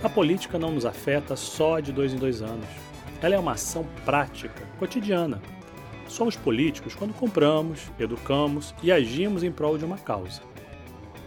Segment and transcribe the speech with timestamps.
[0.00, 2.68] A política não nos afeta só de dois em dois anos.
[3.20, 5.42] Ela é uma ação prática, cotidiana.
[6.06, 10.40] Somos políticos quando compramos, educamos e agimos em prol de uma causa.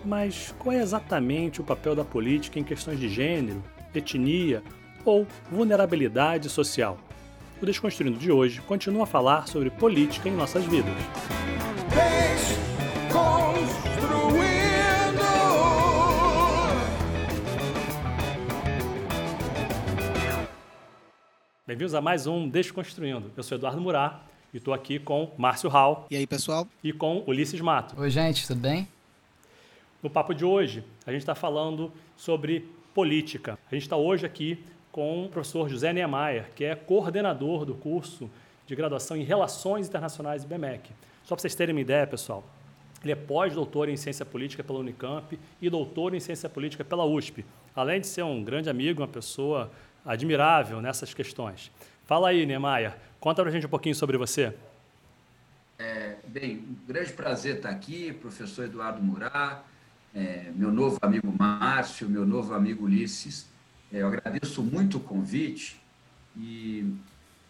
[0.06, 3.62] Mas qual é exatamente o papel da política em questões de gênero,
[3.94, 4.64] etnia
[5.04, 6.98] ou vulnerabilidade social?
[7.62, 10.96] O Desconstruindo de hoje continua a falar sobre política em nossas vidas.
[21.72, 23.32] Bem-vindos a mais um Desconstruindo.
[23.36, 24.22] Eu sou Eduardo Murat
[24.54, 26.06] e estou aqui com Márcio Hall.
[26.12, 26.68] E aí, pessoal?
[26.84, 28.00] E com Ulisses Mato.
[28.00, 28.88] Oi, gente, tudo bem?
[30.04, 33.58] No papo de hoje, a gente está falando sobre política.
[33.72, 38.30] A gente está hoje aqui com o professor José Niemeyer, que é coordenador do curso
[38.68, 40.92] de graduação em Relações Internacionais do BMEC.
[41.32, 42.44] Só para vocês terem uma ideia, pessoal,
[43.02, 47.46] ele é pós-doutor em Ciência Política pela Unicamp e doutor em Ciência Política pela USP.
[47.74, 49.72] Além de ser um grande amigo, uma pessoa
[50.06, 51.72] admirável nessas questões.
[52.06, 54.54] Fala aí, Niemeyer, conta para a gente um pouquinho sobre você.
[55.80, 59.62] É, bem, um grande prazer estar aqui, professor Eduardo Murat,
[60.14, 63.48] é, meu novo amigo Márcio, meu novo amigo Ulisses.
[63.90, 65.80] É, eu agradeço muito o convite
[66.36, 66.94] e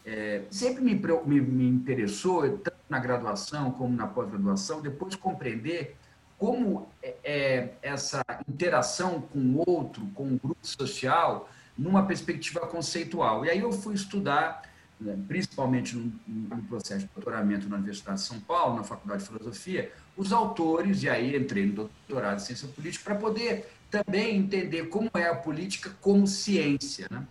[0.05, 5.95] é, sempre me, me, me, interessou, tanto na graduação como na pós-graduação, depois compreender
[6.37, 13.45] como é, é, essa interação com o outro, com o grupo social, numa perspectiva conceitual.
[13.45, 14.63] E aí eu fui estudar,
[14.99, 19.29] né, principalmente no, no, processo de doutoramento na Universidade de São Paulo, na Faculdade de
[19.29, 24.87] Filosofia, os autores, e aí entrei no doutorado em Ciência Política, para poder também entender
[24.89, 27.25] como é a política como ciência, né?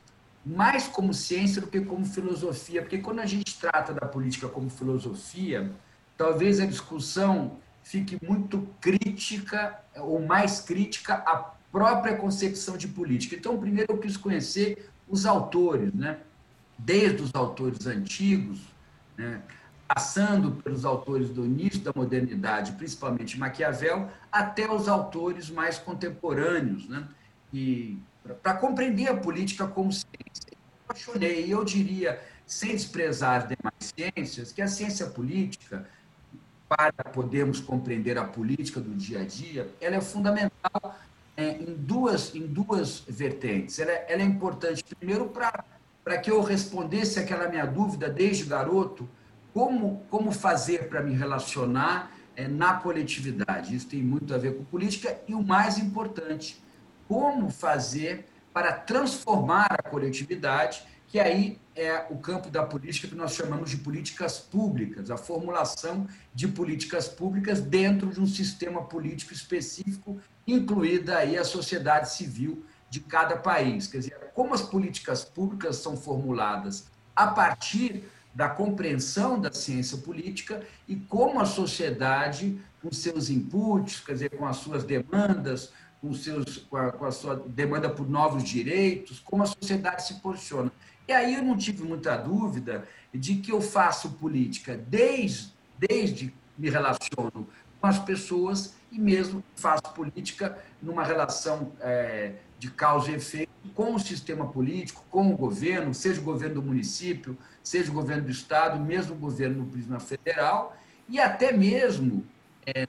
[0.51, 4.69] Mais como ciência do que como filosofia, porque quando a gente trata da política como
[4.69, 5.71] filosofia,
[6.17, 11.37] talvez a discussão fique muito crítica, ou mais crítica, a
[11.71, 13.37] própria concepção de política.
[13.37, 16.19] Então, primeiro eu quis conhecer os autores, né?
[16.77, 18.61] desde os autores antigos,
[19.17, 19.43] né?
[19.87, 27.07] passando pelos autores do início da modernidade, principalmente Maquiavel, até os autores mais contemporâneos, né?
[27.53, 27.99] e
[28.43, 30.50] para compreender a política como ciência.
[30.91, 35.87] Apaixonei, e eu diria, sem desprezar demais ciências, que a ciência política,
[36.69, 40.99] para podermos compreender a política do dia a dia, ela é fundamental
[41.37, 43.79] é, em, duas, em duas vertentes.
[43.79, 49.09] Ela, é, ela é importante, primeiro, para que eu respondesse aquela minha dúvida desde garoto,
[49.55, 53.77] como, como fazer para me relacionar é, na coletividade.
[53.77, 56.61] Isso tem muito a ver com política e o mais importante,
[57.07, 63.35] como fazer para transformar a coletividade, que aí é o campo da política que nós
[63.35, 70.21] chamamos de políticas públicas, a formulação de políticas públicas dentro de um sistema político específico
[70.47, 73.87] incluída aí a sociedade civil de cada país.
[73.87, 80.63] Quer dizer, como as políticas públicas são formuladas a partir da compreensão da ciência política
[80.87, 86.59] e como a sociedade, com seus inputs, quer dizer, com as suas demandas, com, seus,
[86.59, 90.73] com, a, com a sua demanda por novos direitos, como a sociedade se posiciona.
[91.07, 96.71] E aí eu não tive muita dúvida de que eu faço política desde, desde me
[96.71, 97.49] relaciono
[97.81, 103.95] com as pessoas e mesmo faço política numa relação é, de causa e efeito com
[103.95, 108.31] o sistema político, com o governo, seja o governo do município, seja o governo do
[108.31, 110.77] estado, mesmo o governo no prisma federal,
[111.09, 112.25] e até mesmo
[112.67, 112.87] é,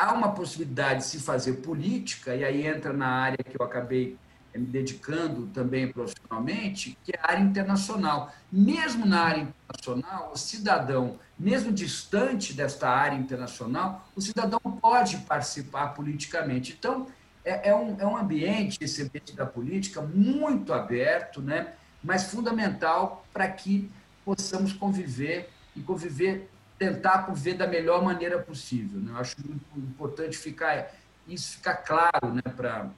[0.00, 4.16] há uma possibilidade de se fazer política, e aí entra na área que eu acabei
[4.54, 8.32] é, me dedicando também profissionalmente, que é a área internacional.
[8.50, 15.88] Mesmo na área internacional, o cidadão, mesmo distante desta área internacional, o cidadão pode participar
[15.88, 16.74] politicamente.
[16.78, 17.06] Então,
[17.44, 21.74] é, é, um, é um ambiente, esse ambiente da política, muito aberto, né?
[22.02, 23.90] mas fundamental para que
[24.24, 28.98] possamos conviver e conviver, tentar conviver da melhor maneira possível.
[28.98, 29.12] Né?
[29.12, 30.90] Eu acho muito importante ficar
[31.28, 32.90] isso ficar claro né, para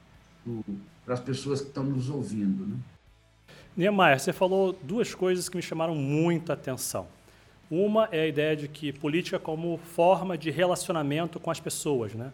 [1.08, 2.64] as pessoas que estão nos ouvindo.
[2.64, 2.76] Né?
[3.76, 7.08] Niemeyer, você falou duas coisas que me chamaram muita atenção.
[7.69, 12.32] Uma é a ideia de que política como forma de relacionamento com as pessoas, né?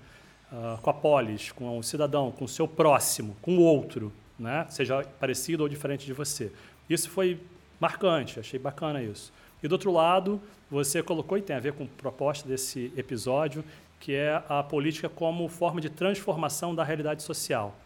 [0.52, 4.66] Uh, com a polis, com o cidadão, com o seu próximo, com o outro, né?
[4.70, 6.50] seja parecido ou diferente de você.
[6.88, 7.38] Isso foi
[7.78, 9.30] marcante, achei bacana isso.
[9.62, 10.40] E do outro lado,
[10.70, 13.64] você colocou, e tem a ver com a proposta desse episódio,
[14.00, 17.76] que é a política como forma de transformação da realidade social.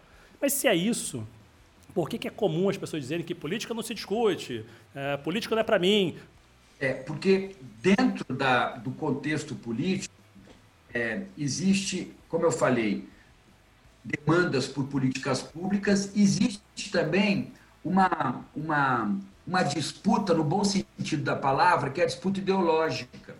[0.41, 1.27] Mas se é isso,
[1.95, 4.65] por que, que é comum as pessoas dizerem que política não se discute,
[4.95, 6.17] é, política não é para mim?
[6.81, 10.15] É, porque dentro da, do contexto político,
[10.93, 13.09] é, existe, como eu falei,
[14.05, 17.53] demandas por políticas públicas, existe também
[17.85, 19.17] uma, uma,
[19.47, 23.35] uma disputa, no bom sentido da palavra, que é a disputa ideológica.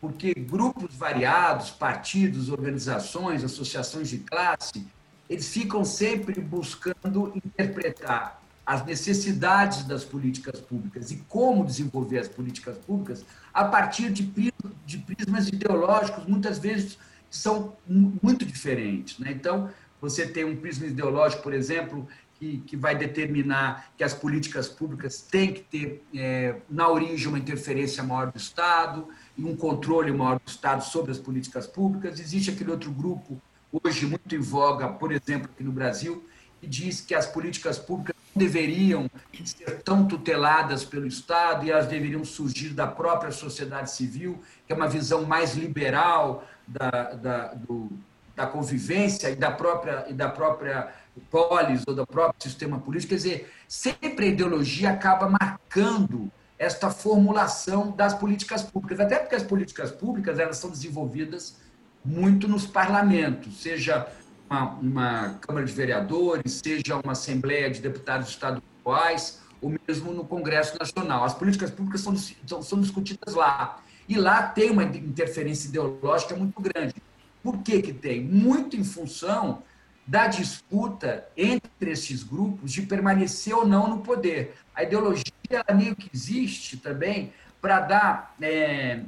[0.00, 4.86] Porque grupos variados, partidos, organizações, associações de classe,
[5.28, 12.78] eles ficam sempre buscando interpretar as necessidades das políticas públicas e como desenvolver as políticas
[12.78, 14.52] públicas a partir de,
[14.86, 16.98] de prismas ideológicos, muitas vezes
[17.30, 19.18] são muito diferentes.
[19.18, 19.32] Né?
[19.32, 19.70] Então,
[20.00, 22.06] você tem um prisma ideológico, por exemplo,
[22.44, 27.38] que, que vai determinar que as políticas públicas têm que ter, é, na origem, uma
[27.38, 32.20] interferência maior do Estado e um controle maior do Estado sobre as políticas públicas.
[32.20, 33.40] Existe aquele outro grupo,
[33.72, 36.22] hoje muito em voga, por exemplo, aqui no Brasil,
[36.60, 39.10] que diz que as políticas públicas não deveriam
[39.44, 44.76] ser tão tuteladas pelo Estado e elas deveriam surgir da própria sociedade civil, que é
[44.76, 47.90] uma visão mais liberal da, da, do,
[48.36, 50.92] da convivência e da própria, e da própria
[51.30, 53.10] polis ou do próprio sistema político.
[53.10, 59.42] Quer dizer, sempre a ideologia acaba marcando esta formulação das políticas públicas, até porque as
[59.42, 61.56] políticas públicas elas são desenvolvidas
[62.04, 64.06] muito nos parlamentos, seja
[64.48, 70.76] uma, uma Câmara de Vereadores, seja uma Assembleia de Deputados Estaduais, ou mesmo no Congresso
[70.78, 71.24] Nacional.
[71.24, 73.82] As políticas públicas são, são, são discutidas lá.
[74.06, 76.94] E lá tem uma interferência ideológica muito grande.
[77.42, 78.22] Por que, que tem?
[78.22, 79.62] Muito em função
[80.06, 84.54] da disputa entre esses grupos de permanecer ou não no poder.
[84.74, 89.00] A ideologia ela meio que existe também para dar é,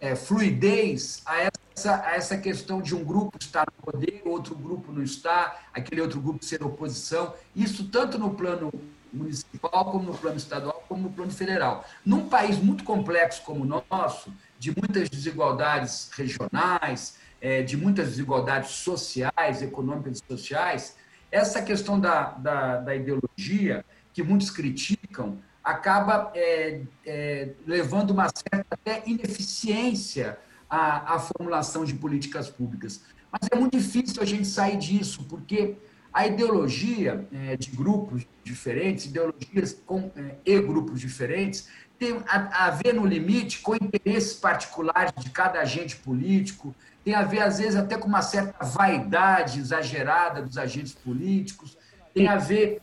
[0.00, 4.92] é, fluidez a essa, a essa questão de um grupo estar no poder, outro grupo
[4.92, 7.34] não estar, aquele outro grupo ser oposição.
[7.56, 8.72] Isso tanto no plano
[9.12, 11.84] municipal, como no plano estadual, como no plano federal.
[12.04, 18.70] Num país muito complexo como o nosso, de muitas desigualdades regionais, é, de muitas desigualdades
[18.70, 20.96] sociais, econômicas e sociais,
[21.30, 28.66] essa questão da, da, da ideologia, que muitos criticam, acaba é, é, levando uma certa
[28.70, 30.38] até ineficiência
[30.70, 33.02] à, à, formulação de políticas públicas.
[33.30, 35.76] Mas é muito difícil a gente sair disso, porque
[36.14, 41.68] a ideologia é, de grupos diferentes, ideologias com, é, e grupos diferentes,
[41.98, 47.22] tem a, a ver no limite com interesses particulares de cada agente político, tem a
[47.22, 51.76] ver, às vezes, até com uma certa vaidade exagerada dos agentes políticos,
[52.14, 52.80] tem a ver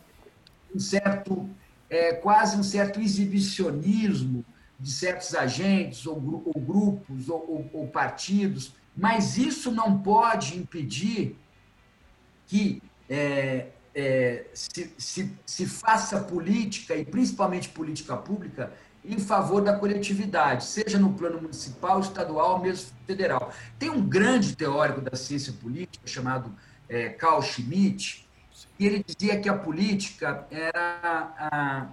[0.70, 1.50] com um certo,
[1.90, 4.44] é, quase um certo exibicionismo
[4.78, 11.36] de certos agentes, ou, ou grupos, ou, ou, ou partidos, mas isso não pode impedir
[12.46, 18.72] que é, é, se, se, se faça política, e principalmente política pública,
[19.04, 23.52] em favor da coletividade, seja no plano municipal, estadual ou mesmo federal.
[23.78, 26.52] Tem um grande teórico da ciência política chamado
[26.88, 28.28] é, Carl Schmitt,
[28.78, 31.86] e ele dizia que a política era a,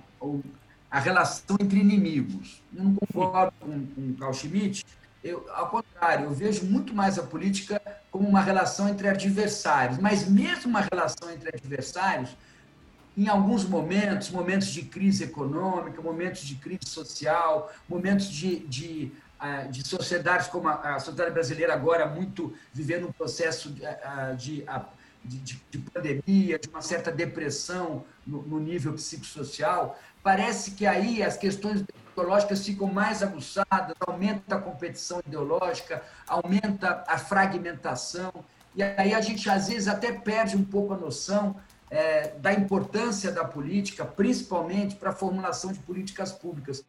[0.90, 2.62] a relação entre inimigos.
[2.76, 4.86] Eu não concordo com, com Carl Schmitt,
[5.24, 10.28] eu, ao contrário, eu vejo muito mais a política como uma relação entre adversários, mas
[10.30, 12.30] mesmo uma relação entre adversários,
[13.20, 19.64] em alguns momentos, momentos de crise econômica, momentos de crise social, momentos de, de, ah,
[19.64, 24.64] de sociedades como a, sociedade brasileira agora muito vivendo um processo de, ah, de,
[25.26, 31.36] de, de pandemia, de uma certa depressão no, no nível psicossocial, parece que aí as
[31.36, 31.84] questões
[32.14, 38.32] ideológicas ficam mais aguçadas, aumenta a competição ideológica, aumenta a fragmentação,
[38.74, 41.58] e aí a gente às vezes até perde um pouco a noção
[41.90, 46.84] é, da importância da política, principalmente para a formulação de políticas públicas.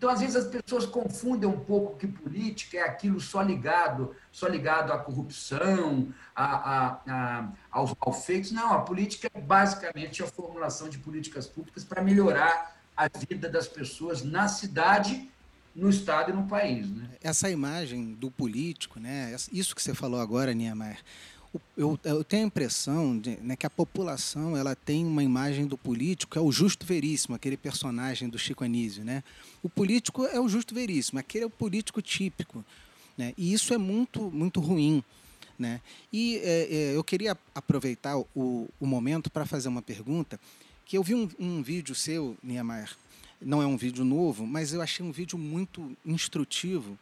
[0.00, 4.48] Então, às vezes, as pessoas confundem um pouco que política é aquilo só ligado, só
[4.48, 8.50] ligado à corrupção, a, a, a, aos malfeitos.
[8.50, 13.68] Não, a política é basicamente a formulação de políticas públicas para melhorar a vida das
[13.68, 15.28] pessoas na cidade,
[15.76, 16.88] no Estado e no país.
[16.88, 17.10] Né?
[17.20, 19.36] Essa imagem do político, né?
[19.52, 20.98] isso que você falou agora, Niemeyer,
[21.76, 25.76] eu, eu, tenho a impressão de, né, que a população ela tem uma imagem do
[25.76, 29.04] político, é o justo veríssimo, aquele personagem do Chico Anísio.
[29.04, 29.24] Né?
[29.62, 32.64] O político é o justo veríssimo, aquele é o político típico.
[33.18, 33.34] Né?
[33.36, 35.02] E isso é muito, muito ruim.
[35.58, 35.80] Né?
[36.12, 40.38] E é, é, eu queria aproveitar o, o momento para fazer uma pergunta,
[40.86, 42.96] que eu vi um, um vídeo seu, Niemeyer,
[43.40, 46.98] não é um vídeo novo, mas eu achei um vídeo muito instrutivo,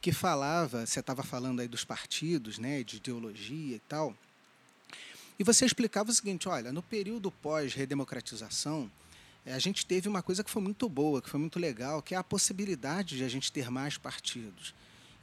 [0.00, 4.16] que falava, você estava falando aí dos partidos, né, de ideologia e tal,
[5.38, 8.90] e você explicava o seguinte, olha, no período pós-redemocratização,
[9.46, 12.14] eh, a gente teve uma coisa que foi muito boa, que foi muito legal, que
[12.14, 14.74] é a possibilidade de a gente ter mais partidos.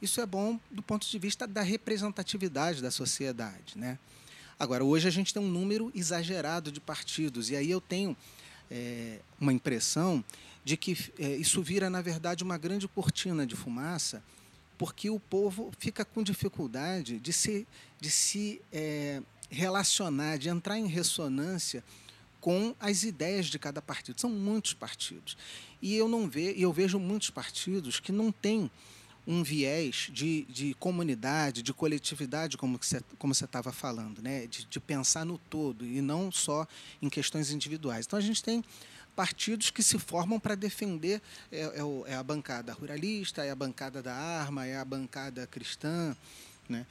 [0.02, 3.76] Isso é bom do ponto de vista da representatividade da sociedade.
[3.76, 3.96] Né?
[4.58, 8.16] Agora, hoje a gente tem um número exagerado de partidos, e aí eu tenho
[8.68, 10.24] é, uma impressão
[10.64, 14.20] de que é, isso vira, na verdade, uma grande cortina de fumaça,
[14.78, 17.66] porque o povo fica com dificuldade de se,
[18.00, 19.20] de se é,
[19.50, 21.84] relacionar, de entrar em ressonância
[22.40, 24.20] com as ideias de cada partido.
[24.20, 25.36] São muitos partidos.
[25.82, 28.70] E eu não ve, eu vejo muitos partidos que não têm
[29.26, 34.46] um viés de, de comunidade, de coletividade, como você como estava falando, né?
[34.46, 36.66] De, de pensar no todo e não só
[37.02, 38.06] em questões individuais.
[38.06, 38.64] Então a gente tem
[39.18, 41.20] partidos que se formam para defender
[41.50, 46.16] é, é, é, a bancada ruralista, é a bancada da arma, é a bancada cristã,
[46.68, 46.86] né?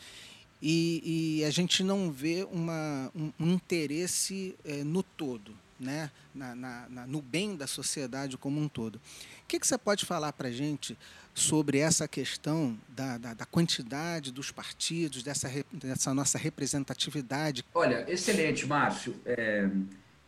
[0.62, 6.12] E, e a gente não vê uma, um, um interesse é, no todo, né?
[6.36, 8.98] Na, na, na, no bem da sociedade como um todo.
[8.98, 9.02] O
[9.48, 10.98] que, que você pode falar para a gente
[11.34, 17.64] sobre essa questão da, da, da, quantidade dos partidos, dessa, dessa nossa representatividade?
[17.74, 19.16] Olha, excelente, Márcio.
[19.26, 19.70] É,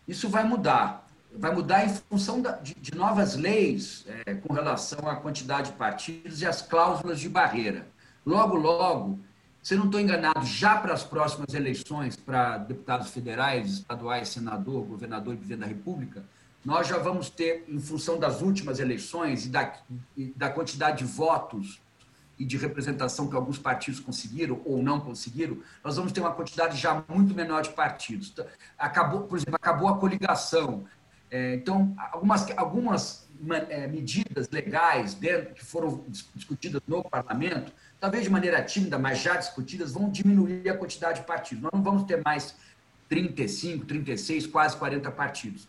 [0.08, 1.09] isso vai mudar.
[1.32, 5.78] Vai mudar em função da, de, de, novas leis é, com relação à quantidade de
[5.78, 7.88] partidos e as cláusulas de barreira.
[8.26, 9.20] Logo, logo,
[9.62, 15.34] se não estou enganado, já para as próximas eleições para deputados federais, estaduais, senador, governador
[15.34, 16.24] e presidente da República,
[16.64, 19.74] nós já vamos ter, em função das últimas eleições e da,
[20.18, 21.80] e da quantidade de votos
[22.38, 26.78] e de representação que alguns partidos conseguiram ou não conseguiram, nós vamos ter uma quantidade
[26.78, 28.30] já muito menor de partidos.
[28.32, 28.46] Então,
[28.78, 30.86] acabou, por exemplo, acabou a coligação.
[31.32, 33.28] É, então, algumas, algumas
[33.70, 36.04] é, medidas legais dentro, que foram
[36.36, 41.26] discutidas no parlamento talvez de maneira tímida, mas já discutidas, vão diminuir a quantidade de
[41.26, 41.64] partidos.
[41.64, 42.56] Nós não vamos ter mais
[43.10, 45.68] 35, 36, quase 40 partidos.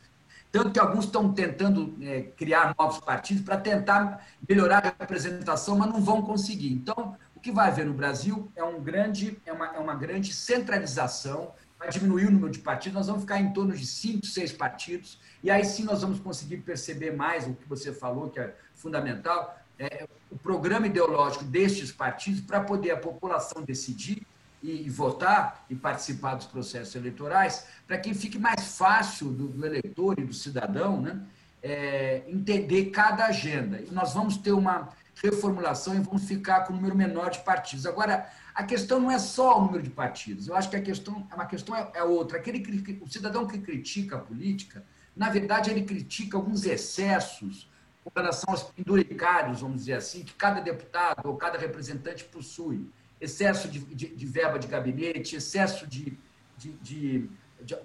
[0.52, 5.88] Tanto que alguns estão tentando é, criar novos partidos para tentar melhorar a representação, mas
[5.88, 6.72] não vão conseguir.
[6.72, 10.32] Então, o que vai haver no Brasil é, um grande, é, uma, é uma grande
[10.32, 14.52] centralização, vai diminuir o número de partidos, nós vamos ficar em torno de cinco, seis
[14.52, 18.54] partidos, e aí sim nós vamos conseguir perceber mais o que você falou, que é
[18.74, 24.26] fundamental, é, o programa ideológico destes partidos para poder a população decidir
[24.62, 29.64] e, e, votar e participar dos processos eleitorais, para que fique mais fácil do, do
[29.64, 31.18] eleitor e do cidadão né,
[31.62, 33.80] é, entender cada agenda.
[33.80, 34.90] E nós vamos ter uma
[35.22, 37.86] reformulação e vamos ficar com um número menor de partidos.
[37.86, 40.46] Agora, a questão não é só o número de partidos.
[40.46, 42.36] Eu acho que a questão, uma questão é, é outra.
[42.36, 42.60] Aquele,
[43.00, 44.84] o cidadão que critica a política,
[45.16, 47.70] na verdade, ele critica alguns excessos
[48.04, 52.86] com relação aos penduricários, vamos dizer assim, que cada deputado ou cada representante possui.
[53.18, 56.18] Excesso de, de, de verba de gabinete, excesso de,
[56.58, 57.30] de,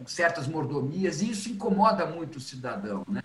[0.06, 3.06] certas mordomias, e isso incomoda muito o cidadão.
[3.08, 3.22] Né?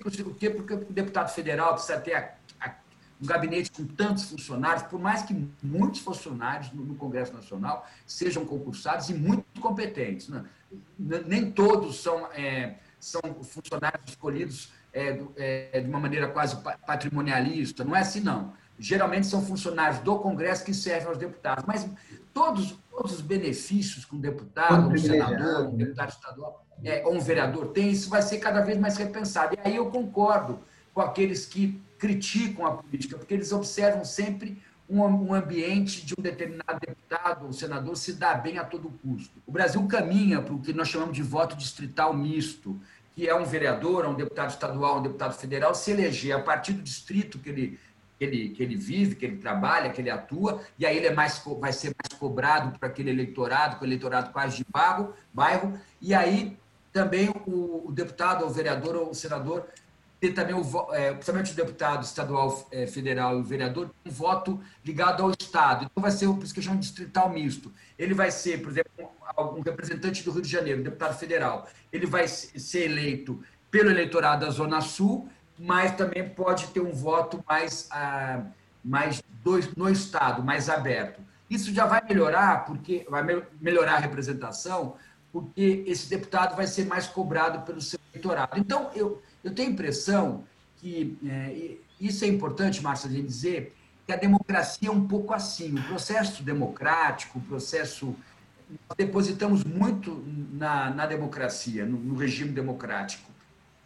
[0.00, 2.34] Por que, porque o deputado federal precisa ter
[3.22, 9.08] um gabinete com tantos funcionários, por mais que muitos funcionários no, Congresso Nacional sejam concursados
[9.10, 10.28] e muito competentes.
[10.28, 10.44] Né?
[10.98, 17.84] Nem todos são, é, são funcionários escolhidos é, é, de uma maneira quase patrimonialista.
[17.84, 18.52] Não é assim, não.
[18.76, 21.64] Geralmente são funcionários do Congresso que servem aos deputados.
[21.64, 21.88] Mas
[22.34, 27.20] todos, todos os benefícios que um deputado, um senador, um deputado estadual é, ou um
[27.20, 29.54] vereador tem, isso vai ser cada vez mais repensado.
[29.54, 30.58] E aí eu concordo
[30.92, 36.80] com aqueles que criticam a política, porque eles observam sempre um, ambiente de um determinado
[36.84, 39.40] deputado ou senador se dar bem a todo custo.
[39.46, 42.76] O Brasil caminha para o que nós chamamos de voto distrital misto,
[43.14, 46.82] que é um vereador, um deputado estadual, um deputado federal, se eleger a partir do
[46.82, 47.78] distrito que ele,
[48.18, 51.14] que ele, que ele vive, que ele trabalha, que ele atua, e aí ele é
[51.14, 55.78] mais, vai ser mais cobrado para aquele eleitorado, com o eleitorado quase de bairro, bairro
[56.00, 56.58] e aí
[56.92, 59.68] também o, o deputado, ou o vereador, ou o senador
[60.22, 64.60] ter também, o, é, principalmente o deputado estadual, é, federal e o vereador, um voto
[64.84, 65.88] ligado ao Estado.
[65.90, 67.72] Então, vai ser o que chama de distrital misto.
[67.98, 71.68] Ele vai ser, por exemplo, um representante do Rio de Janeiro, um deputado federal.
[71.92, 77.42] Ele vai ser eleito pelo eleitorado da Zona Sul, mas também pode ter um voto
[77.48, 78.44] mais, ah,
[78.84, 81.20] mais dois, no Estado, mais aberto.
[81.50, 83.24] Isso já vai melhorar, porque vai
[83.60, 84.94] melhorar a representação,
[85.32, 88.56] porque esse deputado vai ser mais cobrado pelo seu eleitorado.
[88.56, 90.44] Então, eu eu tenho a impressão
[90.76, 93.74] que, é, isso é importante, Márcia, de dizer,
[94.06, 95.78] que a democracia é um pouco assim.
[95.78, 98.16] O processo democrático, o processo.
[98.88, 103.30] Nós depositamos muito na, na democracia, no, no, regime democrático.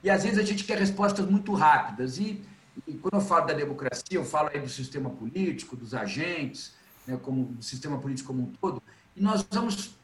[0.02, 2.18] E às vezes a gente quer respostas muito rápidas.
[2.18, 2.42] E,
[2.86, 6.74] e quando eu falo da democracia, eu falo aí do sistema político, dos agentes,
[7.06, 8.82] né, como do sistema político como um todo.
[9.14, 9.96] E nós vamos.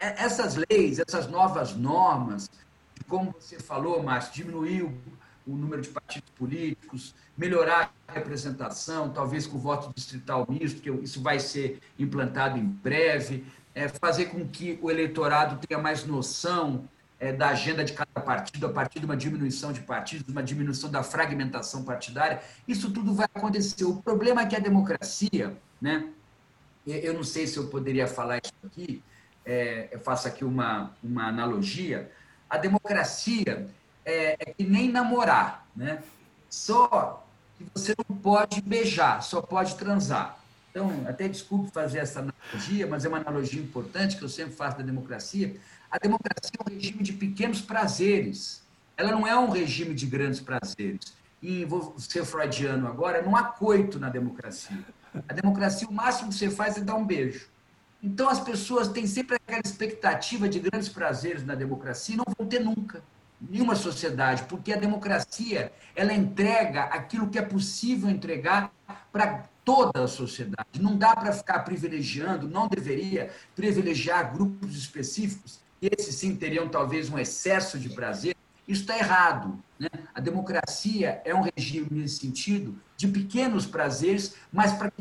[0.00, 2.50] É, essas leis, essas novas normas,
[2.98, 4.98] como você falou, Márcio, diminuir o,
[5.46, 11.22] o número de partidos políticos, melhorar a representação, talvez com voto distrital misto, que isso
[11.22, 16.88] vai ser implantado em breve, é, fazer com que o eleitorado tenha mais noção
[17.20, 20.90] é, da agenda de cada partido, a partir de uma diminuição de partidos, uma diminuição
[20.90, 22.40] da fragmentação partidária.
[22.66, 23.84] Isso tudo vai acontecer.
[23.84, 26.08] O problema é que a democracia, né?
[26.86, 29.02] Eu não sei se eu poderia falar isso aqui,
[29.44, 32.10] é, eu faço aqui uma, uma analogia.
[32.48, 33.68] A democracia
[34.04, 36.02] é, é que nem namorar, né?
[36.48, 37.24] Só
[37.58, 40.38] que você não pode beijar, só pode transar.
[40.70, 44.78] Então, até desculpe fazer essa analogia, mas é uma analogia importante que eu sempre faço
[44.78, 45.56] da democracia.
[45.90, 48.62] A democracia é um regime de pequenos prazeres.
[48.96, 51.12] Ela não é um regime de grandes prazeres.
[51.42, 54.84] E vou ser freudiano agora, não há coito na democracia.
[55.28, 57.48] A democracia, o máximo que você faz é dar um beijo.
[58.02, 62.46] Então, as pessoas têm sempre aquela expectativa de grandes prazeres na democracia e não vão
[62.46, 63.02] ter nunca
[63.40, 68.72] nenhuma sociedade, porque a democracia ela entrega aquilo que é possível entregar
[69.12, 70.80] para toda a sociedade.
[70.80, 77.18] Não dá para ficar privilegiando, não deveria privilegiar grupos específicos, esses sim teriam talvez um
[77.18, 78.34] excesso de prazer.
[78.66, 79.58] Isso está errado.
[79.78, 79.88] Né?
[80.14, 84.92] A democracia é um regime, nesse sentido, de pequenos prazeres, mas, para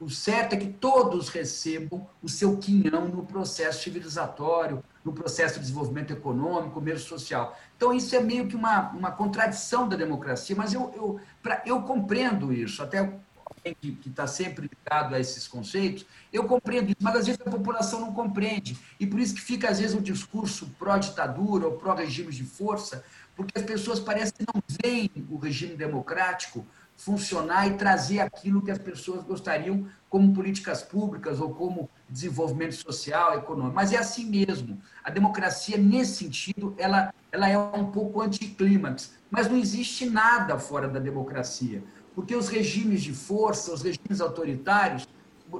[0.00, 5.60] o certo é que todos recebam o seu quinhão no processo civilizatório, no processo de
[5.60, 7.58] desenvolvimento econômico, mesmo social.
[7.76, 11.82] Então, isso é meio que uma, uma contradição da democracia, mas eu, eu, pra, eu
[11.82, 17.16] compreendo isso, até alguém que está sempre ligado a esses conceitos, eu compreendo isso, mas
[17.16, 18.78] às vezes a população não compreende.
[19.00, 23.58] E por isso que fica, às vezes, um discurso pró-ditadura ou pró-regimes de força, porque
[23.58, 26.64] as pessoas parecem que não veem o regime democrático
[26.98, 33.38] funcionar e trazer aquilo que as pessoas gostariam como políticas públicas ou como desenvolvimento social,
[33.38, 33.76] econômico.
[33.76, 34.76] Mas é assim mesmo.
[35.04, 39.14] A democracia, nesse sentido, ela, ela é um pouco anticlímax.
[39.30, 41.84] Mas não existe nada fora da democracia.
[42.16, 45.06] Porque os regimes de força, os regimes autoritários,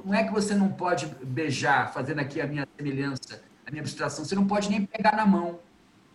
[0.03, 4.25] não é que você não pode beijar, fazendo aqui a minha semelhança, a minha abstração,
[4.25, 5.59] você não pode nem pegar na mão.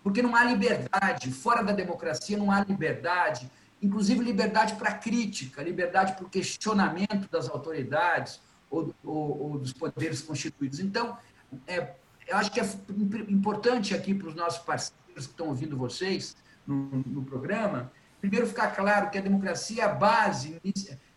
[0.03, 1.33] Porque não há liberdade.
[1.33, 3.51] Fora da democracia não há liberdade
[3.85, 10.21] inclusive liberdade para crítica, liberdade para o questionamento das autoridades ou, ou, ou dos poderes
[10.23, 10.81] constituídos.
[10.81, 11.17] Então,
[11.67, 11.95] é,
[12.27, 12.65] eu acho que é
[13.29, 18.69] importante aqui para os nossos parceiros que estão ouvindo vocês no, no programa, primeiro ficar
[18.69, 20.59] claro que a democracia é a base,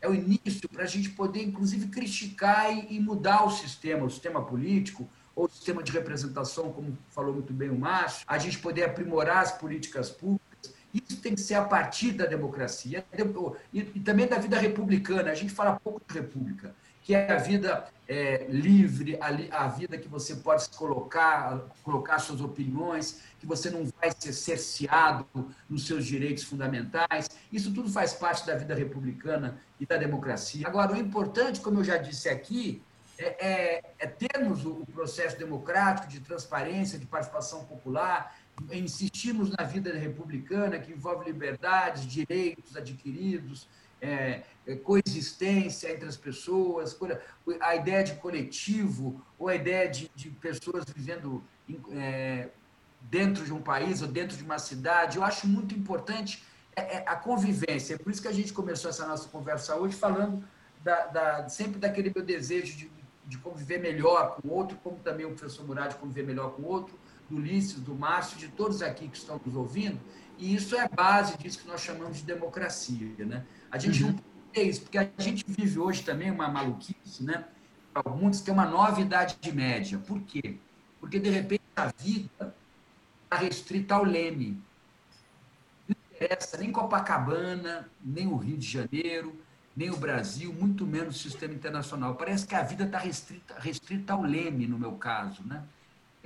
[0.01, 4.43] é o início para a gente poder, inclusive, criticar e, mudar o sistema, o sistema
[4.43, 8.83] político, ou o sistema de representação, como falou muito bem o Márcio, a gente poder
[8.83, 10.46] aprimorar as políticas públicas,
[10.93, 13.05] isso tem que ser a partir da democracia
[13.73, 15.31] e, também da vida republicana.
[15.31, 19.97] A gente fala pouco de república, que é a vida é, livre, a, a, vida
[19.97, 25.25] que você pode se colocar, colocar suas opiniões, que você não vai ser cerceado
[25.69, 27.29] nos seus direitos fundamentais.
[27.51, 30.67] Isso tudo faz parte da vida republicana e da democracia.
[30.67, 32.81] Agora, o importante, como eu já disse aqui,
[33.17, 38.37] é, é, é termos o, o processo democrático de transparência, de participação popular,
[38.71, 43.67] insistimos na vida republicana, que envolve liberdades, direitos adquiridos,
[44.01, 46.97] é, é, coexistência entre as pessoas,
[47.59, 51.43] a ideia de coletivo, ou a ideia de, de pessoas vivendo
[51.91, 52.49] é,
[53.01, 55.17] dentro de um país ou dentro de uma cidade.
[55.17, 56.43] Eu acho muito importante
[56.75, 57.95] é, é, a convivência.
[57.95, 60.43] É por isso que a gente começou essa nossa conversa hoje falando
[60.83, 62.91] da, da, sempre daquele meu desejo de,
[63.25, 66.65] de conviver melhor com o outro, como também o professor Murad conviver melhor com o
[66.65, 66.97] outro,
[67.29, 69.99] do Ulisses, do Márcio, de todos aqui que estão nos ouvindo,
[70.37, 73.13] e isso é a base disso que nós chamamos de democracia.
[73.19, 73.43] Né?
[73.71, 74.11] A gente uhum.
[74.11, 74.19] não
[74.53, 77.45] é isso, porque a gente vive hoje também uma maluquice, né?
[77.93, 79.97] para muitos que é uma nova idade média.
[79.97, 80.57] Por quê?
[80.99, 82.55] Porque, de repente, a vida
[83.23, 84.61] está restrita ao leme.
[85.87, 89.35] Não interessa nem Copacabana, nem o Rio de Janeiro,
[89.75, 92.15] nem o Brasil, muito menos o sistema internacional.
[92.15, 95.43] Parece que a vida está restrita, restrita ao leme, no meu caso.
[95.45, 95.63] Né?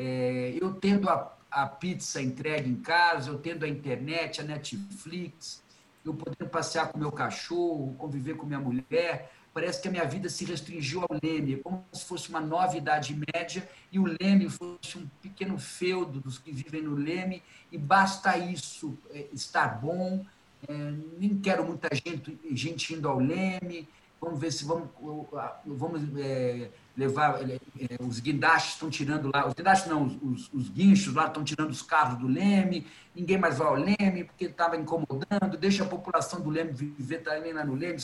[0.04, 5.62] É, eu tendo a, a pizza entregue em casa, eu tendo a internet, a Netflix,
[6.04, 10.28] eu podendo passear com meu cachorro, conviver com minha mulher, parece que a minha vida
[10.28, 14.98] se restringiu ao Leme, como se fosse uma nova idade média e o Leme fosse
[14.98, 20.26] um pequeno feudo dos que vivem no Leme e basta isso, é, estar bom,
[20.68, 20.74] é,
[21.20, 23.88] nem quero muita gente, gente indo ao Leme,
[24.20, 24.90] vamos ver se vamos,
[25.64, 27.42] vamos é, levar.
[27.42, 27.58] É,
[28.00, 31.82] os guindastes estão tirando lá, os guindastes não, os, os guinchos lá estão tirando os
[31.82, 36.50] carros do Leme, ninguém mais vai ao Leme porque estava incomodando, deixa a população do
[36.50, 38.02] Leme viver também lá no Leme,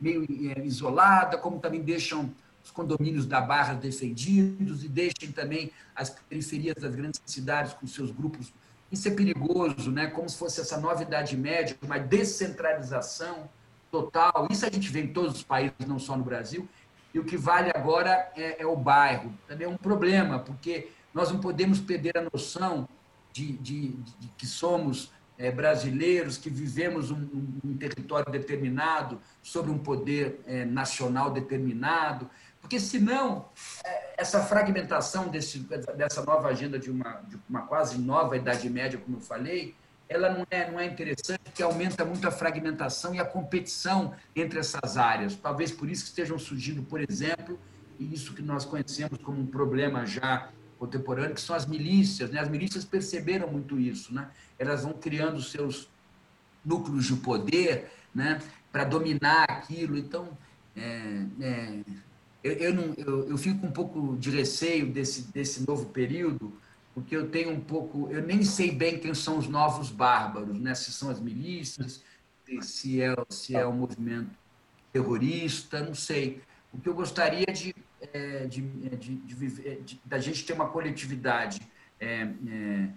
[0.00, 0.24] meio
[0.56, 2.32] é, isolada, como também deixam
[2.64, 8.10] os condomínios da Barra defendidos e deixem também as periferias das grandes cidades com seus
[8.10, 8.52] grupos
[8.90, 10.06] Isso é perigoso, né?
[10.06, 13.48] como se fosse essa nova Idade Média, uma descentralização
[13.90, 14.48] total.
[14.50, 16.68] Isso a gente vê em todos os países, não só no Brasil.
[17.14, 19.32] E o que vale agora é, é o bairro.
[19.46, 22.88] Também é um problema, porque nós não podemos perder a noção
[23.32, 27.28] de, de, de que somos é, brasileiros, que vivemos um,
[27.64, 33.48] um, território determinado, sobre um poder é, nacional determinado, porque senão
[33.84, 35.58] é, essa fragmentação desse,
[35.96, 39.74] dessa nova agenda de uma, de uma quase nova Idade Média, como eu falei,
[40.12, 44.58] ela não é, não é interessante, porque aumenta muito a fragmentação e a competição entre
[44.58, 45.34] essas áreas.
[45.34, 47.58] Talvez por isso que estejam surgindo, por exemplo,
[47.98, 52.30] isso que nós conhecemos como um problema já contemporâneo, que são as milícias.
[52.30, 52.40] Né?
[52.40, 54.12] As milícias perceberam muito isso.
[54.12, 54.28] Né?
[54.58, 55.88] Elas vão criando seus
[56.64, 58.40] núcleos de poder né?
[58.70, 59.96] para dominar aquilo.
[59.96, 60.36] Então,
[60.76, 61.80] é, é,
[62.42, 66.52] eu, eu, não, eu, eu fico um pouco de receio desse, desse novo período,
[66.94, 70.74] porque eu tenho um pouco, eu nem sei bem quem são os novos bárbaros, né?
[70.74, 72.02] se são as milícias,
[72.60, 74.30] se é, se é o movimento
[74.92, 76.42] terrorista, não sei.
[76.72, 77.74] O que eu gostaria de
[78.12, 81.60] é, de, é, de, de, viver, é, de, da gente ter uma coletividade
[82.00, 82.88] é, é,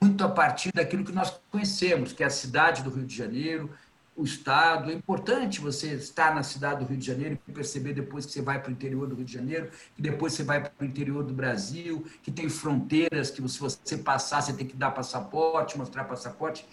[0.00, 3.70] muito a partir daquilo que nós conhecemos, que é a cidade do Rio de Janeiro,
[4.18, 4.90] o Estado.
[4.90, 8.42] É importante você estar na cidade do Rio de Janeiro e perceber depois que você
[8.42, 11.22] vai para o interior do Rio de Janeiro, que depois você vai para o interior
[11.22, 16.04] do Brasil, que tem fronteiras, que se você passar, você tem que dar passaporte, mostrar
[16.04, 16.66] passaporte.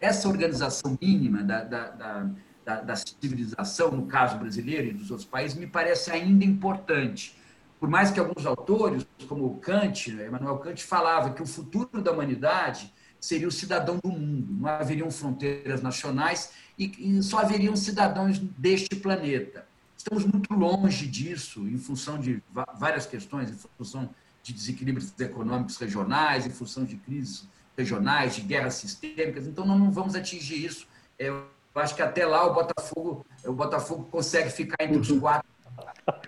[0.00, 2.30] Essa organização mínima da, da, da
[2.64, 7.36] da, da, civilização, no caso brasileiro e dos outros países, me parece ainda importante.
[7.80, 12.94] Por mais que alguns autores, como Kant, Emmanuel Kant, falava que o futuro da humanidade
[13.22, 16.50] seria o cidadão do mundo, não haveriam fronteiras nacionais
[16.84, 19.66] e, e só haveriam cidadãos deste planeta.
[19.96, 22.42] Estamos muito longe disso, em função de
[22.74, 24.10] várias questões, em função
[24.42, 29.46] de desequilíbrios econômicos regionais, em função de crises regionais, de guerras sistêmicas.
[29.46, 30.88] Então, não vamos atingir isso.
[31.18, 35.48] É, eu acho que até lá o Botafogo, o Botafogo consegue ficar entre os quatro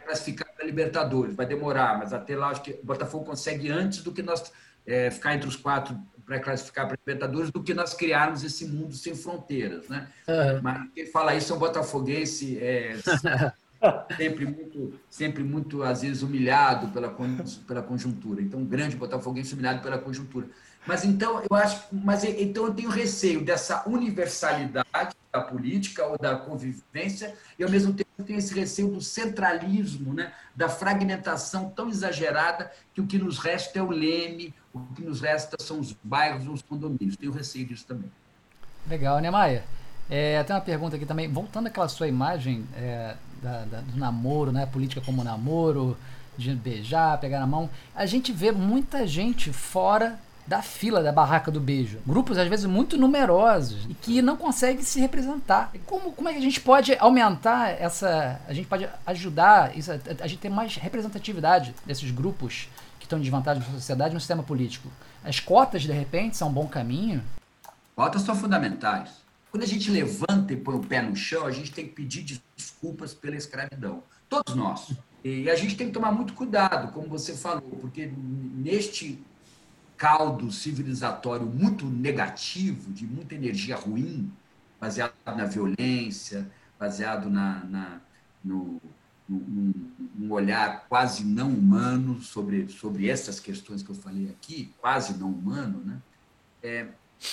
[0.04, 1.34] classificar para Libertadores.
[1.34, 4.52] Vai demorar, mas até lá acho que o Botafogo consegue antes do que nós
[4.86, 8.94] é, ficar entre os quatro para classificar para Libertadores do que nós criarmos esse mundo
[8.94, 10.08] sem fronteiras, né?
[10.26, 10.62] Uhum.
[10.62, 12.96] Mas quem fala isso é um botafoguense é,
[14.16, 17.14] sempre muito, sempre muito às vezes humilhado pela
[17.66, 18.40] pela conjuntura.
[18.40, 20.46] Então, um grande botafoguense humilhado pela conjuntura.
[20.87, 26.37] Mas então eu acho, mas então eu tenho receio dessa universalidade da política ou da
[26.37, 32.70] convivência e ao mesmo tempo tenho esse receio do centralismo, né, da fragmentação tão exagerada
[32.92, 36.46] que o que nos resta é o leme, o que nos resta são os bairros,
[36.48, 37.16] os condomínios.
[37.16, 38.10] Tenho receio disso também.
[38.88, 39.64] Legal, né, Maia?
[40.10, 44.52] É, tem uma pergunta aqui também, voltando àquela sua imagem é, da, da, do namoro,
[44.52, 45.96] né, política como namoro,
[46.37, 51.50] de beijar, pegar na mão, a gente vê muita gente fora da fila da barraca
[51.50, 51.98] do beijo.
[52.06, 55.72] Grupos, às vezes, muito numerosos e que não conseguem se representar.
[55.87, 58.38] Como, como é que a gente pode aumentar essa.
[58.46, 62.68] A gente pode ajudar isso, a, a gente ter mais representatividade desses grupos
[63.04, 64.88] que estão em desvantagem na sociedade no sistema político?
[65.22, 67.22] As cotas, de repente, são um bom caminho?
[67.94, 69.22] Cotas são fundamentais.
[69.50, 72.40] Quando a gente levanta e põe o pé no chão, a gente tem que pedir
[72.56, 74.02] desculpas pela escravidão.
[74.28, 74.92] Todos nós.
[75.22, 79.22] E a gente tem que tomar muito cuidado, como você falou, porque neste
[79.96, 84.32] caldo civilizatório muito negativo, de muita energia ruim,
[84.80, 88.00] baseado na violência, baseado na, na
[88.44, 88.80] no,
[89.28, 89.72] num,
[90.14, 95.30] num, olhar quase não humano sobre, sobre essas questões que eu falei aqui, quase não
[95.30, 95.98] humano, né?
[96.62, 96.87] É,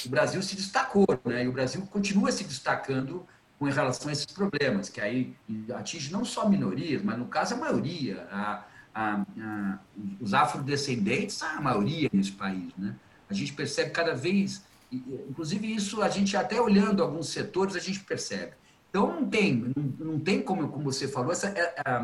[0.06, 1.44] o Brasil se destacou, né?
[1.44, 3.26] E o Brasil continua se destacando
[3.60, 5.36] com relação a esses problemas, que aí
[5.76, 8.28] atinge não só minorias, mas no caso a maioria.
[8.32, 9.80] A, a, a,
[10.20, 12.72] os afrodescendentes, a maioria nesse país.
[12.78, 12.96] Né?
[13.30, 18.02] A gente percebe cada vez, inclusive isso a gente até olhando alguns setores, a gente
[18.02, 18.54] percebe.
[18.92, 21.96] Então não tem, não, não tem como, como você falou, essa, é,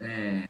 [0.00, 0.48] é,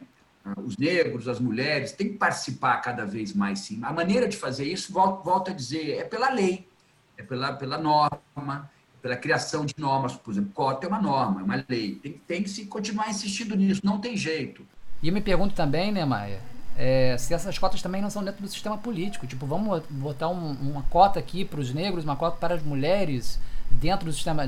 [0.63, 3.81] os negros, as mulheres, têm que participar cada vez mais sim.
[3.83, 6.69] A maneira de fazer isso, volto, volto a dizer, é pela lei,
[7.17, 8.71] é pela, pela norma,
[9.01, 11.95] pela criação de normas, por exemplo, cota é uma norma, é uma lei.
[11.97, 14.67] Tem, tem que se continuar insistindo nisso, não tem jeito.
[15.03, 16.41] E eu me pergunto também, né, Maia,
[16.77, 19.27] é, se essas cotas também não são dentro do sistema político.
[19.27, 23.41] Tipo, vamos botar um, uma cota aqui para os negros, uma cota para as mulheres
[23.71, 24.45] dentro do sistema,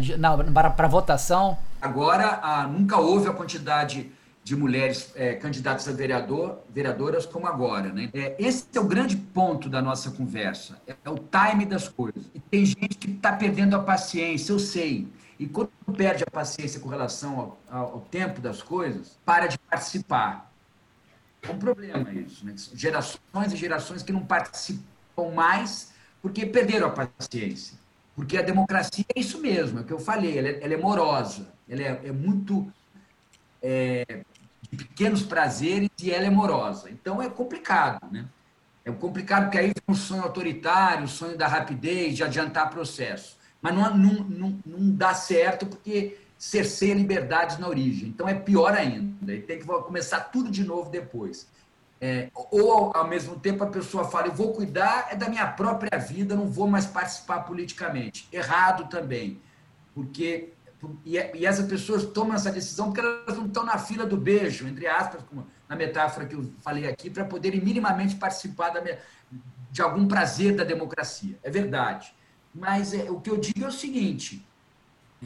[0.53, 1.57] para, votação.
[1.81, 4.11] Agora, ah, nunca houve a quantidade
[4.43, 7.93] de mulheres é, candidatas a vereador, vereadoras como agora.
[7.93, 8.11] Né?
[8.13, 12.25] É, esse é o grande ponto da nossa conversa, é, é o time das coisas.
[12.35, 15.09] E tem gente que está perdendo a paciência, eu sei.
[15.39, 20.51] E quando perde a paciência com relação ao, ao tempo das coisas, para de participar.
[21.43, 22.45] É um problema isso.
[22.45, 22.55] Né?
[22.75, 27.79] Gerações e gerações que não participam mais porque perderam a paciência.
[28.21, 30.77] Porque a democracia é isso mesmo, é o que eu falei, ela é, ela é
[30.77, 32.71] morosa, ela é, é muito
[33.63, 34.05] é,
[34.71, 36.91] de pequenos prazeres e ela é morosa.
[36.91, 38.27] Então é complicado, né?
[38.85, 43.39] É complicado porque aí vem um sonho autoritário, o sonho da rapidez, de adiantar processo.
[43.63, 48.11] Mas não, não, não, não dá certo porque cerceia liberdades na origem.
[48.11, 49.35] Então é pior ainda.
[49.35, 51.49] E tem que começar tudo de novo depois.
[52.03, 55.99] É, ou, ao mesmo tempo, a pessoa fala, eu vou cuidar é da minha própria
[55.99, 58.27] vida, não vou mais participar politicamente.
[58.33, 59.43] Errado também.
[59.95, 60.55] Porque,
[61.05, 64.67] e, e essas pessoas tomam essa decisão porque elas não estão na fila do beijo,
[64.67, 68.81] entre aspas, como na metáfora que eu falei aqui, para poderem minimamente participar da,
[69.71, 71.39] de algum prazer da democracia.
[71.43, 72.15] É verdade.
[72.55, 74.45] Mas é, o que eu digo é o seguinte,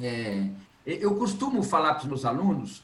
[0.02, 0.48] é,
[0.84, 2.82] eu costumo falar para os meus alunos...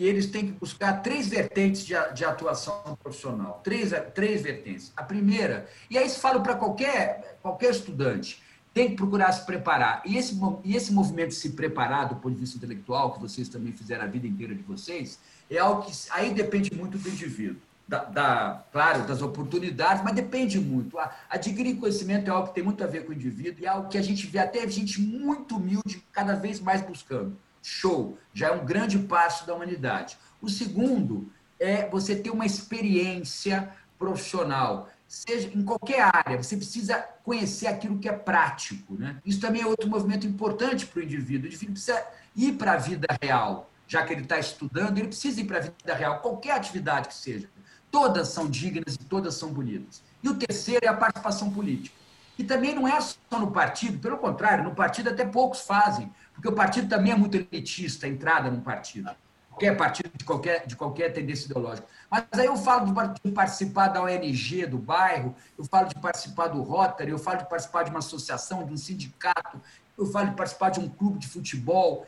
[0.00, 4.90] Que eles têm que buscar três vertentes de, de atuação profissional, três, três vertentes.
[4.96, 10.00] A primeira, e aí se falo para qualquer, qualquer estudante, tem que procurar se preparar.
[10.06, 13.46] E esse, e esse movimento de se preparar do ponto de vista intelectual, que vocês
[13.50, 15.18] também fizeram a vida inteira de vocês,
[15.50, 17.60] é algo que aí depende muito do indivíduo.
[17.86, 20.96] Da, da, claro, das oportunidades, mas depende muito.
[21.28, 23.90] Adquirir conhecimento é algo que tem muito a ver com o indivíduo e é algo
[23.90, 27.36] que a gente vê até gente muito humilde cada vez mais buscando.
[27.62, 30.16] Show, já é um grande passo da humanidade.
[30.40, 37.66] O segundo é você ter uma experiência profissional, seja em qualquer área, você precisa conhecer
[37.66, 38.94] aquilo que é prático.
[38.94, 39.16] Né?
[39.26, 41.44] Isso também é outro movimento importante para o indivíduo.
[41.44, 42.02] O indivíduo precisa
[42.34, 45.60] ir para a vida real, já que ele está estudando, ele precisa ir para a
[45.60, 47.48] vida real, qualquer atividade que seja.
[47.90, 50.00] Todas são dignas e todas são bonitas.
[50.22, 51.96] E o terceiro é a participação política.
[52.38, 56.10] E também não é só no partido, pelo contrário, no partido até poucos fazem.
[56.40, 59.10] Porque o partido também é muito elitista, a entrada num partido.
[59.50, 61.86] Qualquer partido de qualquer, de qualquer tendência ideológica.
[62.10, 66.62] Mas aí eu falo de participar da ONG do bairro, eu falo de participar do
[66.62, 69.60] Rotary, eu falo de participar de uma associação, de um sindicato,
[69.98, 72.06] eu falo de participar de um clube de futebol.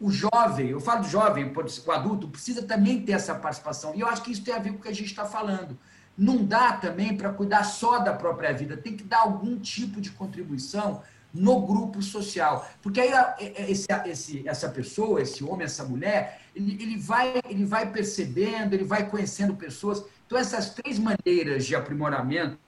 [0.00, 3.92] O jovem, eu falo do jovem, o adulto, precisa também ter essa participação.
[3.92, 5.76] E eu acho que isso tem a ver com o que a gente está falando.
[6.16, 10.12] Não dá também para cuidar só da própria vida, tem que dar algum tipo de
[10.12, 12.68] contribuição no grupo social.
[12.82, 13.10] Porque aí
[13.68, 18.84] esse, esse, essa pessoa, esse homem, essa mulher, ele, ele, vai, ele vai percebendo, ele
[18.84, 20.04] vai conhecendo pessoas.
[20.26, 22.58] Então, essas três maneiras de aprimoramento,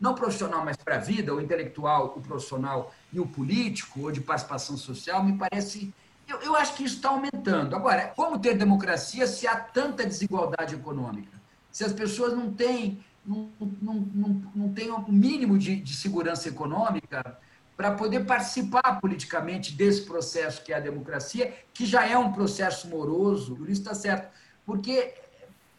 [0.00, 4.20] não profissional, mas para a vida, o intelectual, o profissional e o político, ou de
[4.20, 5.92] participação social, me parece.
[6.26, 7.76] Eu, eu acho que isso está aumentando.
[7.76, 11.32] Agora, como ter democracia se há tanta desigualdade econômica?
[11.70, 15.94] Se as pessoas não têm, não, não, não, não têm o um mínimo de, de
[15.94, 17.38] segurança econômica,
[17.76, 22.88] para poder participar politicamente desse processo que é a democracia, que já é um processo
[22.88, 24.32] moroso, por isso está certo,
[24.64, 25.14] porque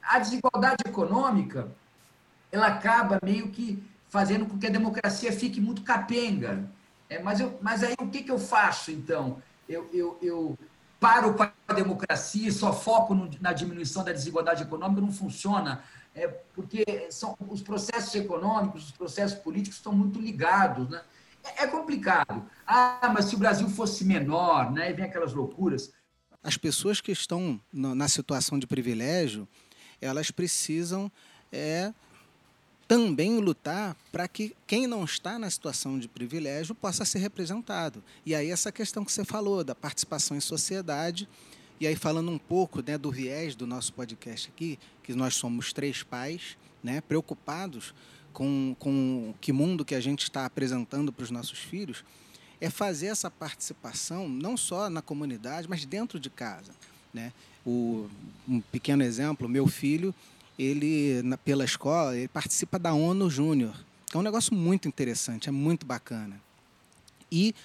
[0.01, 1.71] a desigualdade econômica
[2.51, 6.69] ela acaba meio que fazendo com que a democracia fique muito capenga.
[7.09, 9.41] É, mas, eu, mas aí o que, que eu faço, então?
[9.67, 10.57] Eu, eu, eu
[10.99, 15.83] paro com a democracia e só foco no, na diminuição da desigualdade econômica, não funciona,
[16.13, 21.01] é, porque são, os processos econômicos, os processos políticos estão muito ligados, né?
[21.45, 22.45] É, é complicado.
[22.65, 24.89] Ah, mas se o Brasil fosse menor, né?
[24.89, 25.91] E vem aquelas loucuras.
[26.43, 29.47] As pessoas que estão na situação de privilégio,
[29.99, 31.11] elas precisam
[31.51, 31.91] é,
[32.87, 38.03] também lutar para que quem não está na situação de privilégio possa ser representado.
[38.25, 41.27] E aí essa questão que você falou da participação em sociedade,
[41.79, 45.73] e aí falando um pouco né, do viés do nosso podcast aqui, que nós somos
[45.73, 47.93] três pais, né, preocupados
[48.35, 52.03] com, com que mundo que a gente está apresentando para os nossos filhos,
[52.59, 56.73] é fazer essa participação não só na comunidade, mas dentro de casa.
[57.13, 57.31] Né?
[57.65, 58.09] O,
[58.45, 60.13] um pequeno exemplo, meu filho,
[60.59, 63.73] ele na, pela escola, ele participa da ONU Júnior,
[64.13, 66.39] é um negócio muito interessante, é muito bacana.
[67.31, 67.55] E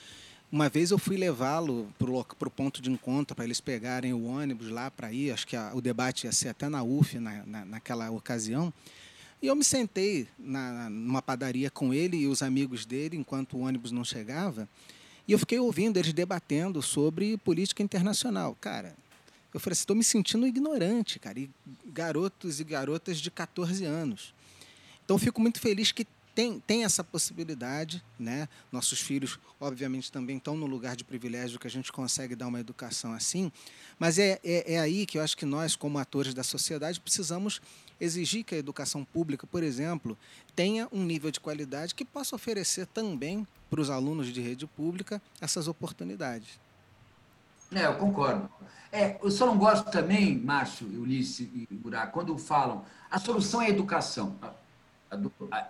[0.53, 4.69] uma vez eu fui levá-lo para o ponto de encontro, para eles pegarem o ônibus
[4.69, 7.65] lá para ir, acho que a, o debate ia ser até na UF na, na,
[7.65, 8.73] naquela ocasião,
[9.43, 13.61] e eu me sentei na, numa padaria com ele e os amigos dele, enquanto o
[13.61, 14.69] ônibus não chegava,
[15.27, 18.57] e eu fiquei ouvindo eles debatendo sobre política internacional.
[18.61, 18.95] Cara,
[19.53, 21.51] eu falei assim, estou me sentindo ignorante, cara, e
[21.87, 24.35] garotos e garotas de 14 anos.
[25.05, 26.07] Então, fico muito feliz que
[26.41, 28.49] tem, tem essa possibilidade, né?
[28.73, 32.59] Nossos filhos, obviamente, também estão no lugar de privilégio que a gente consegue dar uma
[32.59, 33.53] educação assim,
[33.99, 37.61] mas é, é, é aí que eu acho que nós, como atores da sociedade, precisamos
[38.01, 40.17] exigir que a educação pública, por exemplo,
[40.57, 45.21] tenha um nível de qualidade que possa oferecer também para os alunos de rede pública
[45.43, 46.59] essas oportunidades.
[47.71, 48.49] É, eu concordo.
[48.91, 53.67] É, eu só não gosto também, Márcio, Ulisses e Buraco, quando falam a solução é
[53.67, 54.35] a educação.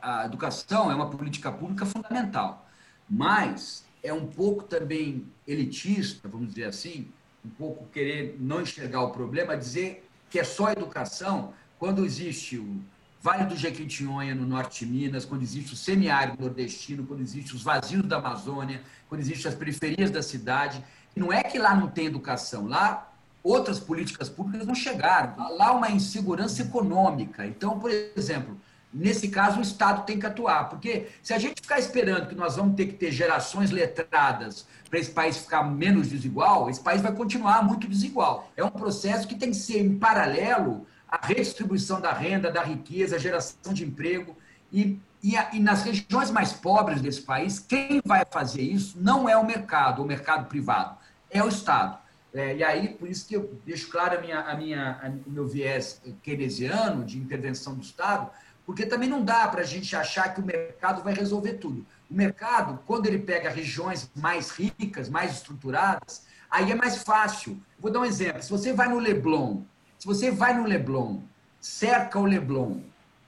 [0.02, 2.68] A, educação é uma política pública fundamental,
[3.08, 7.08] mas é um pouco também elitista, vamos dizer assim,
[7.44, 12.82] um pouco querer não enxergar o problema, dizer que é só educação quando existe o
[13.22, 17.62] Vale do Jequitinhonha, no norte de Minas, quando existe o semiárido nordestino, quando existe os
[17.62, 20.82] vazios da Amazônia, quando existem as periferias da cidade.
[21.14, 25.34] E não é que lá não tem educação, lá outras políticas públicas não chegaram.
[25.56, 27.46] Lá uma insegurança econômica.
[27.46, 28.56] Então, por exemplo,
[28.92, 32.56] nesse caso o Estado tem que atuar, porque se a gente ficar esperando que nós
[32.56, 37.12] vamos ter que ter gerações letradas para esse país ficar menos desigual, esse país vai
[37.12, 38.50] continuar muito desigual.
[38.56, 43.18] É um processo que tem que ser em paralelo a redistribuição da renda, da riqueza,
[43.18, 44.36] geração de emprego.
[44.72, 49.36] E, e, e, nas regiões mais pobres desse país, quem vai fazer isso não é
[49.36, 50.96] o mercado, o mercado privado,
[51.28, 51.98] é o Estado.
[52.32, 55.30] É, e aí, por isso que eu deixo claro a minha, a minha, a, o
[55.30, 58.30] meu viés keynesiano de intervenção do Estado,
[58.70, 61.84] porque também não dá para a gente achar que o mercado vai resolver tudo.
[62.10, 67.60] O mercado, quando ele pega regiões mais ricas, mais estruturadas, aí é mais fácil.
[67.78, 68.42] Vou dar um exemplo.
[68.42, 69.62] Se você vai no Leblon
[70.00, 71.20] se você vai no Leblon,
[71.60, 72.80] cerca o Leblon,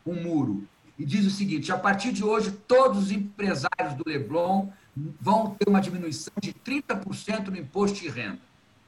[0.06, 0.66] um muro,
[0.98, 4.70] e diz o seguinte: a partir de hoje, todos os empresários do Leblon
[5.20, 8.38] vão ter uma diminuição de 30% no imposto de renda.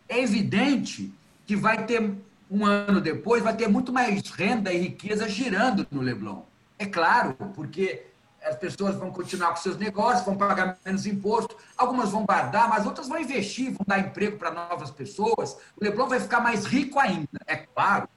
[0.08, 1.12] É evidente
[1.44, 2.10] que vai ter,
[2.50, 6.42] um ano depois, vai ter muito mais renda e riqueza girando no Leblon.
[6.78, 8.06] É claro, porque
[8.42, 12.84] as pessoas vão continuar com seus negócios, vão pagar menos imposto, algumas vão guardar, mas
[12.84, 15.56] outras vão investir, vão dar emprego para novas pessoas.
[15.76, 18.08] O Leblon vai ficar mais rico ainda, é claro,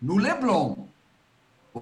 [0.00, 0.86] no Leblon,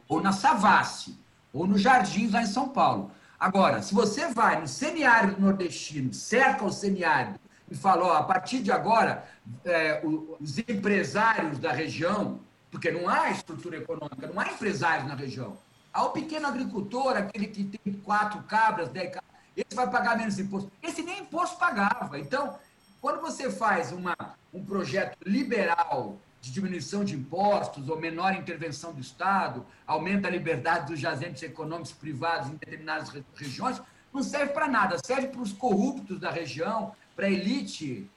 [0.08, 1.18] ou na Savassi,
[1.52, 3.10] ou no Jardins, lá em São Paulo.
[3.38, 7.39] Agora, se você vai no semiárido nordestino, cerca o semiárido,
[7.70, 9.24] e fala, ó, a partir de agora,
[9.64, 15.56] é, os empresários da região, porque não há estrutura econômica, não há empresários na região,
[15.92, 20.70] ao pequeno agricultor, aquele que tem quatro cabras, dez cabras, esse vai pagar menos imposto.
[20.82, 22.18] Esse nem imposto pagava.
[22.18, 22.58] Então,
[23.00, 24.16] quando você faz uma,
[24.54, 30.92] um projeto liberal de diminuição de impostos ou menor intervenção do Estado, aumenta a liberdade
[30.92, 34.96] dos agentes econômicos privados em determinadas regiões, não serve para nada.
[35.04, 38.10] Serve para os corruptos da região, para a elite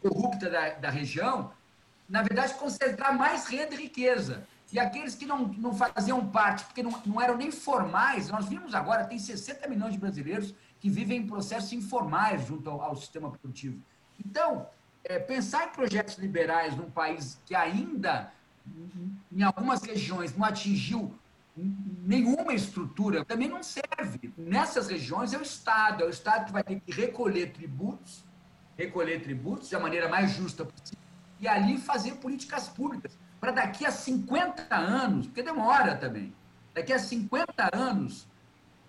[0.00, 1.50] corrupta da, da região,
[2.08, 4.46] na verdade, concentrar mais renda e riqueza.
[4.72, 8.72] E aqueles que não, não faziam parte, porque não, não eram nem formais, nós vimos
[8.72, 13.28] agora, tem 60 milhões de brasileiros que vivem em processos informais junto ao, ao sistema
[13.28, 13.82] produtivo.
[14.24, 14.68] Então,
[15.02, 18.32] é, pensar em projetos liberais num país que ainda,
[19.32, 21.12] em algumas regiões, não atingiu
[21.56, 24.32] nenhuma estrutura, também não serve.
[24.36, 28.24] Nessas regiões é o Estado, é o Estado que vai ter que recolher tributos,
[28.76, 31.04] recolher tributos da maneira mais justa possível,
[31.40, 36.32] e ali fazer políticas públicas para daqui a 50 anos, porque demora também,
[36.72, 38.26] daqui a 50 anos,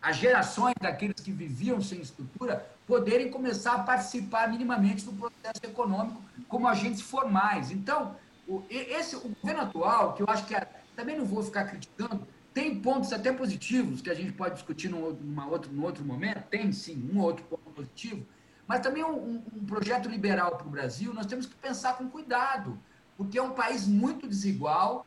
[0.01, 6.21] as gerações daqueles que viviam sem estrutura poderem começar a participar minimamente do processo econômico
[6.47, 7.71] como agentes formais.
[7.71, 8.15] Então,
[8.47, 12.27] o, esse, o governo atual, que eu acho que é, também não vou ficar criticando,
[12.53, 16.43] tem pontos até positivos que a gente pode discutir num, numa outro, num outro momento,
[16.43, 18.25] tem sim um ou outro ponto positivo,
[18.67, 22.79] mas também um, um projeto liberal para o Brasil, nós temos que pensar com cuidado
[23.17, 25.05] porque é um país muito desigual,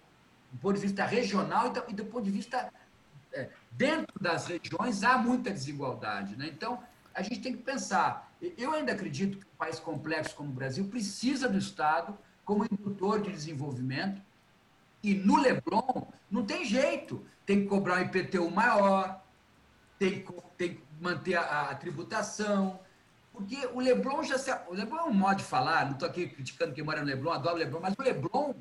[0.51, 2.73] do ponto de vista regional e do ponto de vista.
[3.33, 6.35] É, dentro das regiões há muita desigualdade.
[6.37, 6.49] Né?
[6.49, 6.83] Então,
[7.15, 8.33] a gente tem que pensar.
[8.57, 13.21] Eu ainda acredito que um país complexo como o Brasil precisa do Estado como indutor
[13.21, 14.23] de desenvolvimento.
[15.03, 17.25] E no Leblon, não tem jeito.
[17.45, 19.23] Tem que cobrar um IPTU maior,
[19.99, 22.81] tem que, tem que manter a, a tributação,
[23.39, 24.51] porque o Leblon já se.
[24.67, 27.31] O Leblon é um modo de falar, não estou aqui criticando quem mora no Leblon,
[27.31, 28.53] adoro o Leblon, mas o Leblon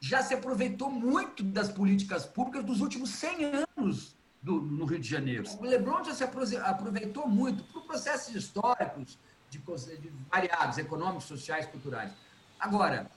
[0.00, 5.08] já se aproveitou muito das políticas públicas dos últimos 100 anos do, no Rio de
[5.08, 5.44] Janeiro.
[5.60, 9.16] O Leblon já se aproveitou muito por processos históricos
[9.48, 12.10] de, de variados, econômicos, sociais, culturais.
[12.58, 13.08] Agora,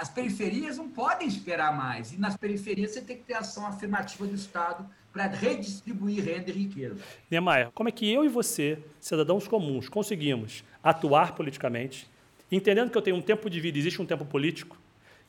[0.00, 2.12] as periferias não podem esperar mais.
[2.12, 4.84] E nas periferias você tem que ter ação afirmativa do Estado
[5.16, 6.96] para redistribuir renda e riqueza.
[7.30, 12.06] Niemeyer, como é que eu e você, cidadãos comuns, conseguimos atuar politicamente,
[12.52, 14.76] entendendo que eu tenho um tempo de vida, existe um tempo político,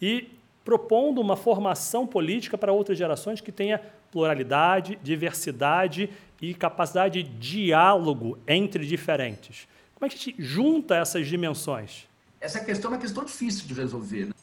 [0.01, 0.27] e
[0.65, 3.79] propondo uma formação política para outras gerações que tenha
[4.11, 6.09] pluralidade, diversidade
[6.41, 9.69] e capacidade de diálogo entre diferentes.
[9.95, 12.09] Como é que a gente junta essas dimensões?
[12.41, 14.25] Essa questão é uma questão difícil de resolver.
[14.25, 14.33] Né?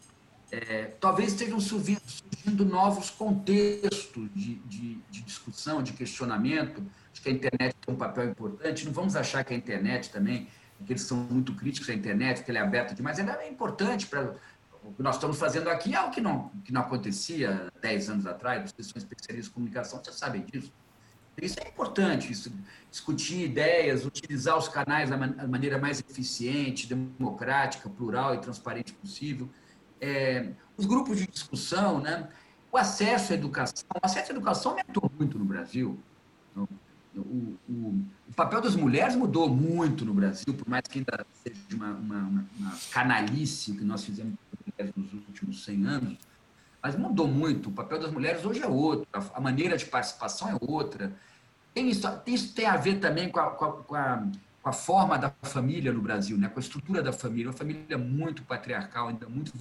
[0.55, 6.81] É, talvez estejam surgindo novos contextos de, de, de, discussão, de questionamento.
[7.13, 8.85] Acho que a internet tem um papel importante.
[8.85, 10.47] Não vamos achar que a internet também,
[10.87, 14.07] que eles são muito críticos à internet, que ela é aberta demais, ela é importante
[14.07, 14.37] para.
[14.85, 18.27] O que nós estamos fazendo aqui é o que não, que não acontecia 10 anos
[18.27, 20.71] atrás, vocês são especialistas em comunicação, vocês sabem disso.
[21.41, 22.53] Isso é importante, isso,
[22.91, 29.49] discutir ideias, utilizar os canais da maneira mais eficiente, democrática, plural e transparente possível.
[30.05, 32.29] É, os grupos de discussão, né?
[32.71, 33.85] o acesso à educação.
[33.95, 35.99] O acesso à educação aumentou muito no Brasil.
[36.51, 36.69] Então,
[37.17, 41.57] o, o, o, papel das mulheres mudou muito no Brasil, por mais que ainda seja
[41.73, 44.35] uma, uma, uma canalice que nós fizemos
[44.97, 46.19] nos últimos 100 anos,
[46.83, 47.69] mas mudou muito.
[47.69, 51.13] O papel das mulheres hoje é outro, a maneira de participação é outra.
[51.73, 54.27] Tem isso, isso tem a ver também com a, com, a, com, a,
[54.65, 56.49] com a, forma da família no Brasil, né?
[56.49, 57.49] com a estrutura da família.
[57.49, 59.53] Uma família muito patriarcal, ainda muito,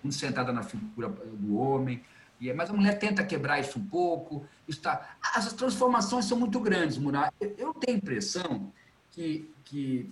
[0.00, 2.00] muito sentada na figura do homem.
[2.40, 4.46] E, mas a mulher tenta quebrar isso um pouco.
[4.68, 7.32] Está, as transformações são muito grandes, Murá.
[7.40, 8.72] Eu tenho a impressão
[9.10, 10.08] que, que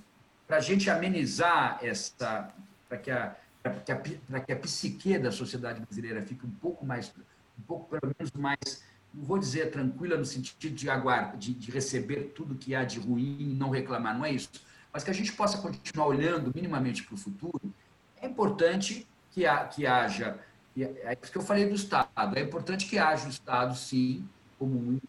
[0.49, 2.53] para a gente amenizar essa.
[2.89, 7.15] para que a para que, que a psique da sociedade brasileira fique um pouco mais,
[7.57, 8.83] um pouco pelo menos mais,
[9.15, 12.99] não vou dizer tranquila no sentido de aguardar, de, de receber tudo que há de
[12.99, 14.51] ruim e não reclamar, não é isso,
[14.93, 17.73] mas que a gente possa continuar olhando minimamente para o futuro,
[18.21, 20.39] é importante que, ha, que haja,
[20.77, 24.27] é isso que eu falei do Estado, é importante que haja o Estado, sim,
[24.59, 25.01] como um,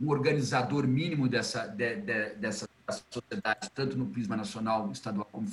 [0.00, 2.68] um organizador mínimo dessa, de, de, dessa
[3.10, 5.48] sociedade, tanto no prisma nacional, estadual como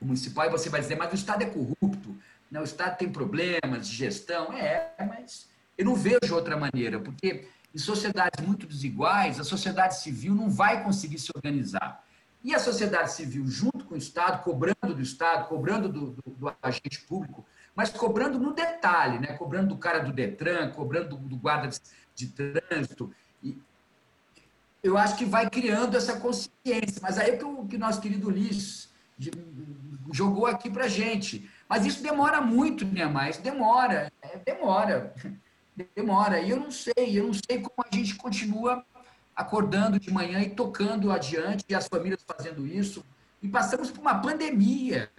[0.00, 2.16] municipal, e você vai dizer, mas o Estado é corrupto,
[2.50, 2.60] né?
[2.60, 4.52] o Estado tem problemas de gestão.
[4.52, 10.34] É, mas eu não vejo outra maneira, porque em sociedades muito desiguais, a sociedade civil
[10.34, 12.04] não vai conseguir se organizar.
[12.42, 16.56] E a sociedade civil, junto com o Estado, cobrando do Estado, cobrando do, do, do
[16.62, 17.44] agente público,
[17.74, 19.32] mas cobrando no detalhe, né?
[19.32, 21.80] cobrando do cara do Detran, cobrando do, do guarda de,
[22.14, 23.10] de trânsito.
[23.42, 23.58] E
[24.82, 27.00] eu acho que vai criando essa consciência.
[27.02, 28.90] Mas aí é que o que nosso querido Ulisses
[30.12, 31.50] jogou aqui para gente.
[31.68, 35.14] Mas isso demora muito, né, mais demora, é, demora,
[35.94, 36.40] demora.
[36.40, 38.84] E eu não sei, eu não sei como a gente continua
[39.34, 43.04] acordando de manhã e tocando adiante, e as famílias fazendo isso.
[43.42, 45.10] E passamos por uma pandemia.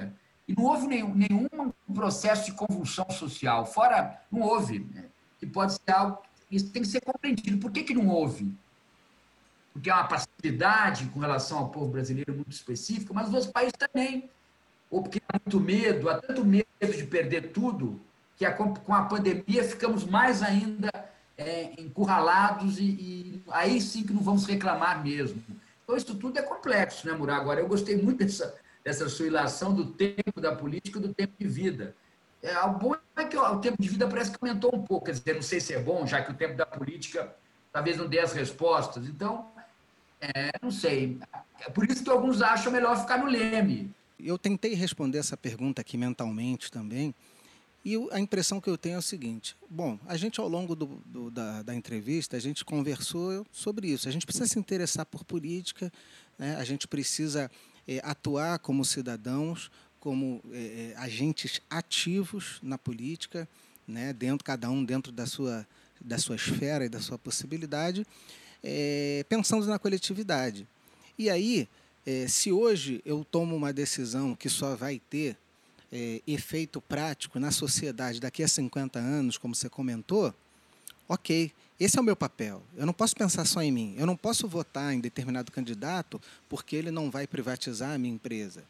[0.48, 1.48] E não houve nenhum, nenhum
[1.94, 3.66] processo de convulsão social.
[3.66, 4.80] Fora, não houve.
[4.80, 5.06] Né?
[5.54, 6.22] Pode ser algo.
[6.50, 7.58] Isso tem que ser compreendido.
[7.58, 8.56] Por que, que não houve?
[9.76, 13.74] porque há uma passividade com relação ao povo brasileiro muito específica, mas os outros países
[13.78, 14.30] também.
[14.90, 18.00] Ou porque há muito medo, há tanto medo de perder tudo,
[18.36, 20.90] que a, com a pandemia ficamos mais ainda
[21.38, 25.42] é, encurralados e, e, aí sim que não vamos reclamar mesmo.
[25.84, 27.38] Então, isso tudo é complexo, né, Murá?
[27.38, 31.34] Agora, eu gostei muito dessa, dessa sua ilação do tempo da política e do tempo
[31.40, 31.96] de vida.
[32.42, 35.14] É, o bom é que o tempo de vida parece que aumentou um pouco, quer
[35.14, 37.36] dizer, não sei se é bom, já que o tempo da política
[37.72, 39.08] talvez não dê as respostas.
[39.08, 39.48] Então,
[40.22, 41.20] é, não sei.
[41.74, 43.92] Por isso que alguns acham melhor ficar no leme.
[44.20, 47.14] Eu tentei responder essa pergunta aqui mentalmente também.
[47.86, 50.88] E a impressão que eu tenho é o seguinte: bom, a gente ao longo do,
[51.06, 54.10] do, da, da, entrevista a gente conversou sobre isso.
[54.10, 55.94] A gente precisa se interessar por política,
[56.36, 56.56] né?
[56.56, 57.50] a gente precisa
[57.88, 59.70] é, atuar como cidadãos,
[60.00, 63.48] como é, agentes ativos na política,
[63.88, 64.12] né?
[64.12, 65.68] dentro cada um dentro da sua
[66.02, 68.06] da sua esfera e da sua possibilidade
[68.64, 70.68] é, pensando na coletividade.
[71.18, 71.70] E aí,
[72.28, 75.38] se hoje eu tomo uma decisão que só vai ter
[75.96, 80.36] é, efeito prático na sociedade daqui a 50 anos, como você comentou,
[81.08, 82.62] ok, esse é o meu papel.
[82.76, 83.96] Eu não posso pensar só em mim.
[83.98, 88.66] Eu não posso votar em determinado candidato porque ele não vai privatizar a minha empresa.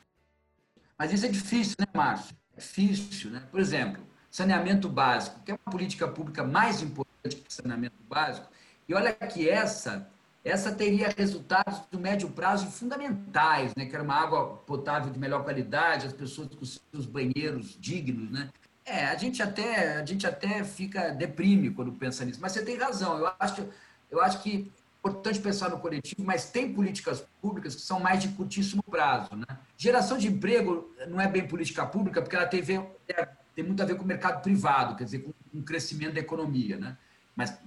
[0.98, 2.36] Mas isso é difícil, né, Márcio?
[2.56, 3.44] É difícil, né?
[3.50, 8.48] Por exemplo, saneamento básico, que é uma política pública mais importante que saneamento básico,
[8.88, 10.08] e olha que essa,
[10.46, 13.88] essa teria resultados do médio prazo fundamentais, né?
[13.88, 18.50] Que era uma água potável de melhor qualidade, as pessoas com seus banheiros dignos, né?
[18.86, 22.78] É, a gente até a gente até fica deprime quando pensa nisso, mas você tem
[22.78, 23.18] razão.
[23.18, 23.68] Eu acho
[24.12, 28.22] eu acho que é importante pensar no coletivo, mas tem políticas públicas que são mais
[28.22, 29.58] de curtíssimo prazo, né?
[29.76, 33.96] Geração de emprego não é bem política pública porque ela tem, tem muito a ver
[33.96, 36.96] com o mercado privado, quer dizer, com o crescimento da economia, né?
[37.36, 37.58] Mas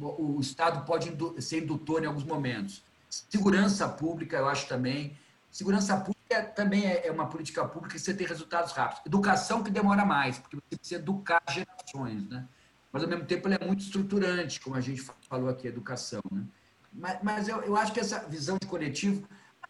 [0.00, 2.82] o Estado pode ser indutor em alguns momentos.
[3.08, 5.16] Segurança pública, eu acho também.
[5.50, 9.06] Segurança pública também é, é uma política pública que você tem resultados rápidos.
[9.06, 12.46] Educação que demora mais, porque você precisa educar gerações, né?
[12.92, 16.44] Mas, ao mesmo tempo, ele é muito estruturante, como a gente falou aqui, educação, né?
[16.92, 19.26] Mas, mas eu, eu acho que essa visão de coletivo...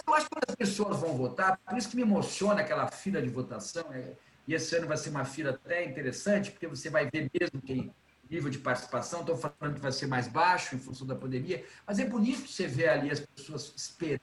[0.07, 3.29] Eu acho que as pessoas vão votar, por isso que me emociona aquela fila de
[3.29, 4.15] votação, é,
[4.47, 7.93] e esse ano vai ser uma fila até interessante, porque você vai ver mesmo quem
[8.31, 11.99] nível de participação, estou falando que vai ser mais baixo em função da pandemia, mas
[11.99, 14.21] é bonito você ver ali as pessoas esperando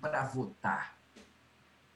[0.00, 0.96] para votar.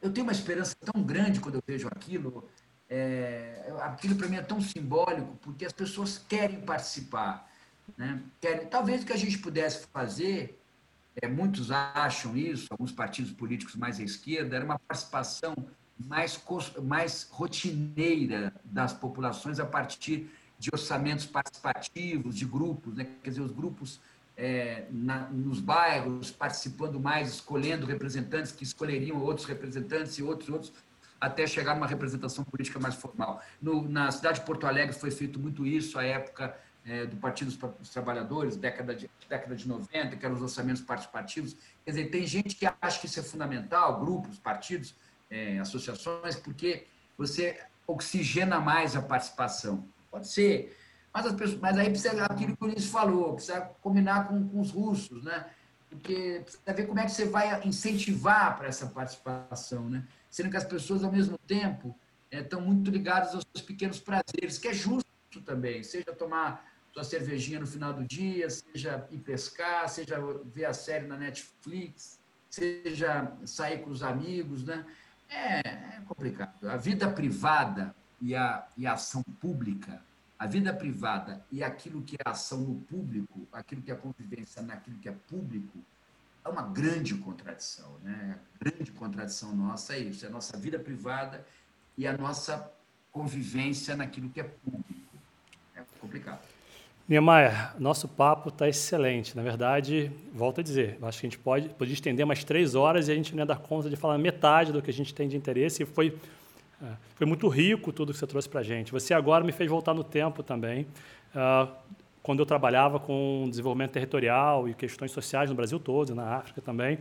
[0.01, 2.49] Eu tenho uma esperança tão grande quando eu vejo aquilo,
[2.89, 7.51] é, aquilo para mim é tão simbólico, porque as pessoas querem participar.
[7.97, 8.23] Né?
[8.41, 10.59] Querem, talvez o que a gente pudesse fazer
[11.21, 15.55] é, muitos acham isso, alguns partidos políticos mais à esquerda, era uma participação
[15.99, 16.41] mais,
[16.83, 23.07] mais rotineira das populações a partir de orçamentos participativos, de grupos, né?
[23.23, 24.01] quer dizer, os grupos
[24.37, 30.73] é, na, nos bairros participando mais, escolhendo representantes que escolheriam outros representantes e outros outros,
[31.21, 33.43] até chegar numa representação política mais formal.
[33.61, 37.51] No, na cidade de Porto Alegre foi feito muito isso, a época é, do Partido
[37.51, 41.57] dos Trabalhadores, década de, década de 90, que eram os orçamentos participativos.
[41.85, 44.95] Quer dizer, tem gente que acha que isso é fundamental, grupos, partidos,
[45.31, 46.87] é, associações, porque
[47.17, 49.85] você oxigena mais a participação.
[50.11, 50.77] Pode ser,
[51.13, 54.61] mas, as pessoas, mas aí precisa aquilo que o Ulisses falou, precisa combinar com, com
[54.61, 55.47] os russos, né?
[55.89, 60.07] Porque precisa ver como é que você vai incentivar para essa participação, né?
[60.31, 61.97] Sendo que as pessoas, ao mesmo tempo,
[62.31, 65.07] é, estão muito ligadas aos seus pequenos prazeres, que é justo
[65.45, 70.75] também, seja tomar sua cervejinha no final do dia, seja ir pescar, seja ver a
[70.75, 72.19] série na Netflix,
[72.51, 74.85] seja sair com os amigos, né?
[75.29, 76.69] É, é complicado.
[76.69, 80.03] A vida privada e a, e a ação pública,
[80.39, 84.99] a vida privada e aquilo que é ação no público, aquilo que é convivência naquilo
[84.99, 85.79] que é público,
[86.45, 88.39] é uma grande contradição, né?
[88.55, 91.45] A grande contradição nossa é isso, é a nossa vida privada
[91.97, 92.71] e a nossa
[93.11, 95.17] convivência naquilo que é público.
[95.75, 96.41] É complicado.
[97.09, 99.35] Niemeyer, nosso papo está excelente.
[99.35, 103.09] Na verdade, volto a dizer, acho que a gente pode, pode estender mais três horas
[103.09, 105.27] e a gente não ia dar conta de falar metade do que a gente tem
[105.27, 105.83] de interesse.
[105.83, 106.19] E foi,
[106.83, 108.93] é, foi muito rico tudo que você trouxe para a gente.
[108.93, 110.87] Você agora me fez voltar no tempo também,
[111.35, 111.73] uh,
[112.23, 116.99] quando eu trabalhava com desenvolvimento territorial e questões sociais no Brasil todo, na África também.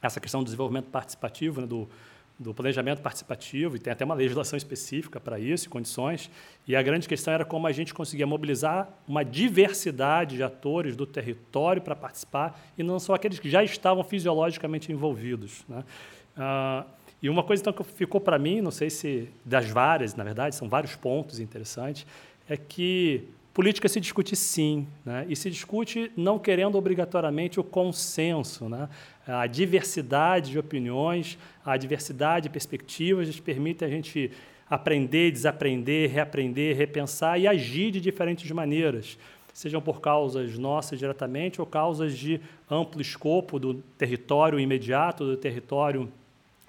[0.00, 1.88] Essa questão do desenvolvimento participativo, né, do,
[2.38, 6.30] do planejamento participativo, e tem até uma legislação específica para isso, condições.
[6.66, 11.06] E a grande questão era como a gente conseguia mobilizar uma diversidade de atores do
[11.06, 15.64] território para participar, e não só aqueles que já estavam fisiologicamente envolvidos.
[15.68, 15.84] Né?
[16.36, 16.84] Ah,
[17.22, 20.56] e uma coisa então, que ficou para mim, não sei se das várias, na verdade,
[20.56, 22.04] são vários pontos interessantes,
[22.48, 25.24] é que política se discute sim, né?
[25.28, 28.68] e se discute não querendo obrigatoriamente o consenso.
[28.68, 28.88] Né?
[29.26, 34.32] A diversidade de opiniões, a diversidade de perspectivas permite a gente
[34.68, 39.18] aprender, desaprender, reaprender, repensar e agir de diferentes maneiras,
[39.52, 46.10] sejam por causas nossas diretamente ou causas de amplo escopo do território imediato, do território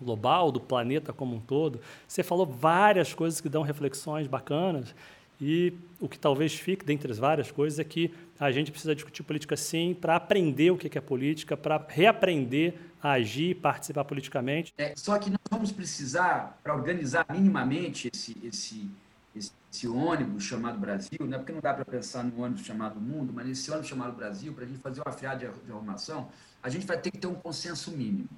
[0.04, 1.80] global, do planeta como um todo.
[2.08, 4.94] Você falou várias coisas que dão reflexões bacanas
[5.42, 9.24] e o que talvez fique, dentre as várias coisas, é que a gente precisa discutir
[9.24, 14.74] política sim para aprender o que é política, para reaprender a agir, participar politicamente.
[14.78, 18.90] É, só que nós vamos precisar, para organizar minimamente esse, esse,
[19.36, 21.38] esse, ônibus chamado Brasil, né?
[21.38, 24.64] porque não dá para pensar no ônibus chamado Mundo, mas nesse ônibus chamado Brasil, para
[24.64, 26.30] a gente fazer uma friada de, de arrumação,
[26.62, 28.30] a gente vai ter que ter um consenso mínimo.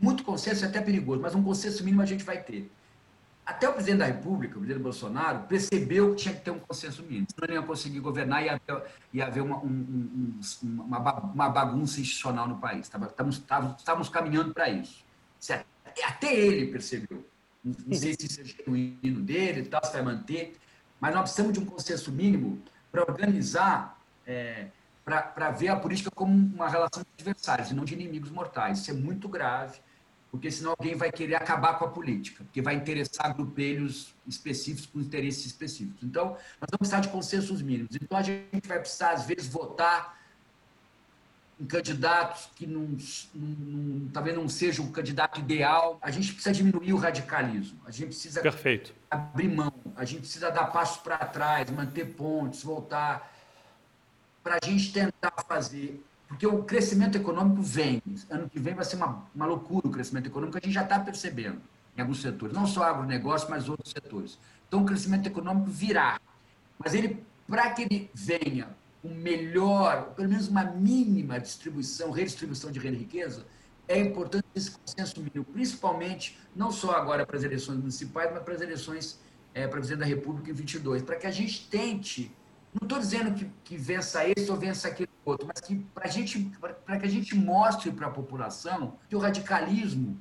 [0.00, 2.70] Muito consenso é até perigoso, mas um consenso mínimo a gente vai ter.
[3.44, 7.02] Até o presidente da República, o presidente Bolsonaro, percebeu que tinha que ter um consenso
[7.02, 8.60] mínimo, senão ele ia conseguir governar e ia
[9.12, 10.40] ia haver uma, um, um,
[10.82, 12.86] uma, bagunça institucional no país.
[12.86, 13.42] Estávamos,
[13.78, 15.04] estávamos caminhando para isso.
[16.02, 17.26] Até ele percebeu.
[17.62, 20.54] Não sei se isso é genuíno dele, tal, se vai manter,
[21.00, 24.68] mas nós precisamos de um consenso mínimo para organizar, é,
[25.04, 28.78] para ver a política como uma relação de adversários e não de inimigos mortais.
[28.78, 29.80] Isso é muito grave
[30.34, 34.98] porque senão alguém vai querer acabar com a política, porque vai interessar grupelhos específicos com
[34.98, 36.02] interesses específicos.
[36.02, 37.94] Então, nós vamos precisar de consensos mínimos.
[37.94, 40.18] Então, a gente vai precisar, às vezes, votar
[41.60, 42.96] em candidatos que não,
[43.32, 46.00] não, talvez não seja o candidato ideal.
[46.02, 47.78] A gente precisa diminuir o radicalismo.
[47.86, 48.92] A gente precisa Perfeito.
[49.08, 49.72] abrir mão.
[49.94, 53.32] A gente precisa dar passos para trás, manter pontes, voltar
[54.44, 58.02] para a gente tentar fazer porque o crescimento econômico vem.
[58.28, 60.98] Ano que vem vai ser uma, uma loucura o crescimento econômico, a gente já está
[60.98, 61.60] percebendo
[61.96, 64.38] em alguns setores, não só agronegócio, mas outros setores.
[64.66, 66.20] Então, o crescimento econômico virá.
[66.76, 68.68] Mas ele, para que ele venha
[69.00, 73.46] com melhor, pelo menos uma mínima distribuição, redistribuição de renda e riqueza,
[73.86, 78.54] é importante esse consenso mínimo, principalmente, não só agora para as eleições municipais, mas para
[78.54, 79.20] as eleições
[79.52, 82.32] é, para presidente da República em 22, para que a gente tente
[82.80, 86.38] não estou dizendo que, que vença esse ou vença aquele outro, mas que para gente,
[86.40, 90.20] que a gente mostre para a população que o radicalismo,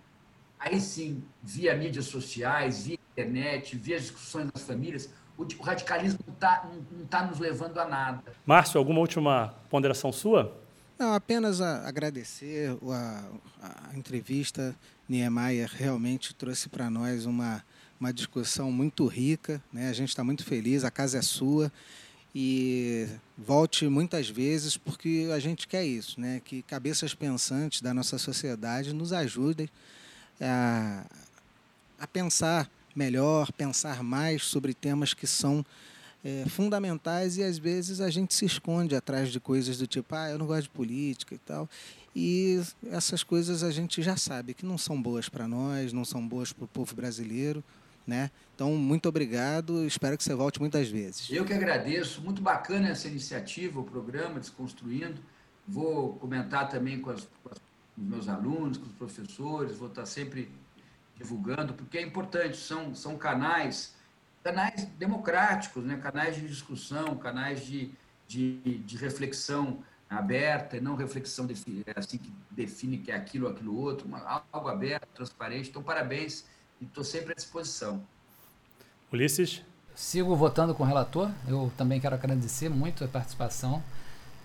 [0.60, 6.34] aí sim, via mídias sociais, via internet, via discussões das famílias, o, o radicalismo não
[6.34, 8.24] está não tá nos levando a nada.
[8.46, 10.56] Márcio, alguma última ponderação sua?
[10.98, 13.26] Não, apenas a, agradecer a,
[13.92, 14.76] a entrevista.
[15.10, 17.64] Niemeyer realmente trouxe para nós uma,
[18.00, 19.62] uma discussão muito rica.
[19.72, 19.90] Né?
[19.90, 21.72] A gente está muito feliz, a casa é sua.
[22.36, 23.08] E
[23.38, 26.42] volte muitas vezes, porque a gente quer isso, né?
[26.44, 29.70] que cabeças pensantes da nossa sociedade nos ajudem
[30.42, 31.06] a,
[32.00, 35.64] a pensar melhor, pensar mais sobre temas que são
[36.24, 40.30] é, fundamentais e às vezes a gente se esconde atrás de coisas do tipo, ah,
[40.30, 41.70] eu não gosto de política e tal.
[42.16, 42.62] E
[42.92, 46.54] essas coisas a gente já sabe que não são boas para nós, não são boas
[46.54, 47.64] para o povo brasileiro.
[48.06, 48.30] Né?
[48.54, 49.86] Então, muito obrigado.
[49.86, 51.30] Espero que você volte muitas vezes.
[51.30, 52.22] Eu que agradeço.
[52.22, 55.22] Muito bacana essa iniciativa, o programa Desconstruindo.
[55.68, 59.78] Vou comentar também com, as, com, os meus alunos, com os professores.
[59.78, 60.52] Vou estar sempre
[61.16, 62.58] divulgando, porque é importante.
[62.58, 63.96] São, são canais,
[64.44, 65.98] canais democráticos, né?
[65.98, 67.90] canais de discussão, canais de,
[68.28, 71.48] de, de reflexão aberta e não reflexão
[71.96, 74.08] assim que define que é aquilo aquilo outro,
[74.52, 75.70] algo aberto, transparente.
[75.70, 76.46] Então, parabéns
[76.84, 78.02] e estou sempre à disposição.
[79.12, 79.62] Ulisses?
[79.96, 81.32] Sigo votando com o relator.
[81.48, 83.82] Eu também quero agradecer muito a participação.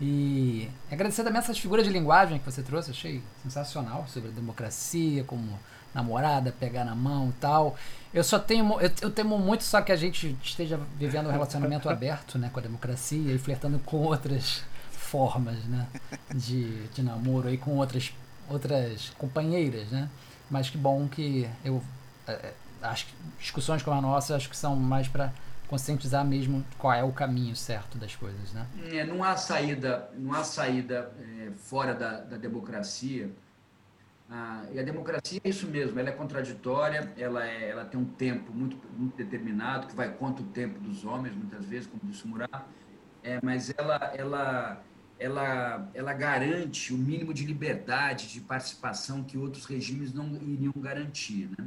[0.00, 5.24] E agradecer também essas figuras de linguagem que você trouxe, achei sensacional sobre a democracia,
[5.24, 5.58] como
[5.92, 7.76] namorada, pegar na mão e tal.
[8.14, 11.88] Eu só tenho, eu, eu temo muito só que a gente esteja vivendo um relacionamento
[11.90, 14.62] aberto, né, com a democracia e flertando com outras
[14.92, 15.88] formas, né,
[16.32, 18.12] de, de namoro aí com outras
[18.48, 20.08] outras companheiras, né?
[20.50, 21.82] Mas que bom que eu
[22.28, 23.06] é, é, as
[23.38, 25.32] discussões como a nossa acho que são mais para
[25.66, 28.66] conscientizar mesmo qual é o caminho certo das coisas, né?
[28.90, 33.30] É, não há saída, não há saída é, fora da, da democracia.
[34.30, 38.04] Ah, e a democracia é isso mesmo, ela é contraditória, ela, é, ela tem um
[38.04, 42.26] tempo muito, muito determinado, que vai contra o tempo dos homens, muitas vezes, como disse
[42.26, 42.50] Murat,
[43.22, 44.84] é, mas ela, ela,
[45.18, 51.48] ela, ela garante o mínimo de liberdade, de participação que outros regimes não iriam garantir.
[51.58, 51.66] Né?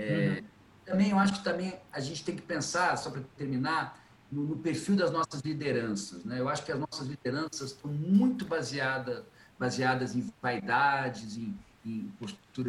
[0.00, 0.44] É, uhum.
[0.84, 4.56] Também eu acho que também a gente tem que pensar, só para terminar, no, no,
[4.56, 6.24] perfil das nossas lideranças.
[6.24, 6.40] Né?
[6.40, 9.24] Eu acho que as nossas lideranças estão muito baseadas
[9.58, 12.10] baseadas em vaidades, em, em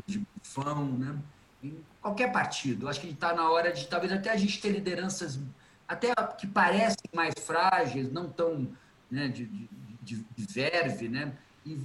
[0.06, 1.18] de bufão, né?
[1.64, 2.86] em qualquer partido.
[2.86, 5.40] Eu acho que está na hora de, talvez até a gente ter lideranças
[5.88, 8.68] até que parecem mais frágeis, não tão
[9.10, 9.70] né, de, de,
[10.02, 11.34] de, de verve, né?
[11.66, 11.80] e,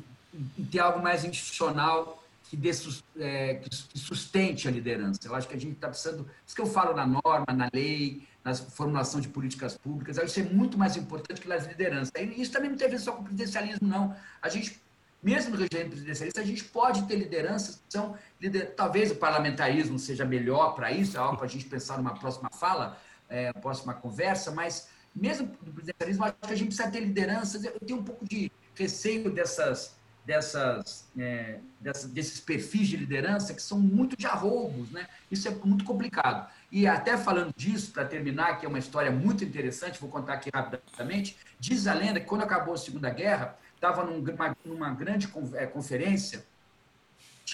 [0.58, 2.70] e ter algo mais institucional que, dê,
[3.18, 5.20] é, que sustente a liderança.
[5.24, 8.26] Eu acho que a gente está precisando, isso que eu falo na norma, na lei,
[8.44, 12.12] na formulação de políticas públicas, isso é muito mais importante que nas lideranças.
[12.16, 14.14] E isso também não tem a ver só com presidencialismo, não.
[14.40, 14.80] A gente,
[15.20, 18.74] mesmo no regime presidencialista, a gente pode ter lideranças que são, lider...
[18.76, 22.48] talvez o parlamentarismo seja melhor para isso, é algo para a gente pensar numa próxima
[22.50, 22.96] fala,
[23.28, 27.64] é, próxima conversa, mas mesmo no presidencialismo, acho que a gente precisa ter lideranças.
[27.64, 29.95] Eu tenho um pouco de receio dessas
[30.26, 35.06] dessas, é, dessas, desses perfis de liderança que são muito de arroubos, né?
[35.30, 36.50] Isso é muito complicado.
[36.70, 40.50] E até falando disso, para terminar, que é uma história muito interessante, vou contar aqui
[40.52, 45.64] rapidamente, diz a lenda que quando acabou a Segunda Guerra, estava numa, numa grande é,
[45.64, 46.44] conferência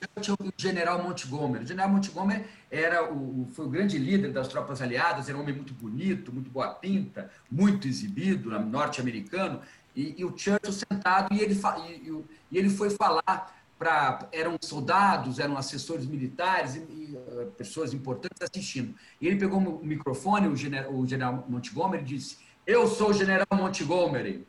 [0.01, 1.65] e o general Montgomery.
[1.65, 5.55] O general Montgomery era o, foi o grande líder das tropas aliadas, era um homem
[5.55, 9.61] muito bonito, muito boa pinta, muito exibido, norte-americano,
[9.95, 11.55] e, e, o Churchill sentado, e ele,
[11.87, 14.27] e, e ele foi falar para.
[14.33, 18.95] Eram soldados, eram assessores militares, e, eh, pessoas importantes assistindo.
[19.21, 23.13] E ele pegou o microfone, o general, o general Montgomery, e disse: Eu sou o
[23.13, 24.47] general Montgomery.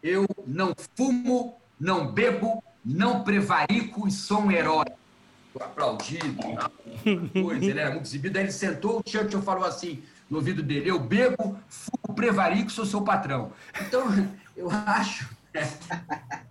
[0.00, 4.86] Eu não fumo, não bebo, não prevarico e sou um herói.
[5.58, 6.36] Aplaudido,
[7.42, 8.38] coisa, ele era muito exibido.
[8.38, 10.00] Aí ele sentou, o Churchill falou assim
[10.30, 13.52] no ouvido dele: Eu bebo, fumo, prevarico, sou seu patrão.
[13.80, 14.06] Então,
[14.58, 15.28] eu acho.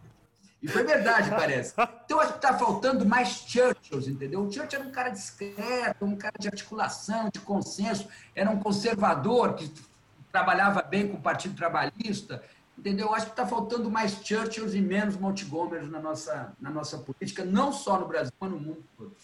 [0.60, 1.74] E foi verdade, parece.
[2.04, 4.42] Então, acho que está faltando mais Churchills, entendeu?
[4.42, 9.54] O Churchill era um cara discreto, um cara de articulação, de consenso, era um conservador
[9.54, 9.72] que
[10.32, 12.44] trabalhava bem com o Partido Trabalhista,
[12.76, 13.14] entendeu?
[13.14, 17.72] Acho que está faltando mais Churchills e menos Montgomery na nossa, na nossa política, não
[17.72, 19.16] só no Brasil, mas no mundo todo.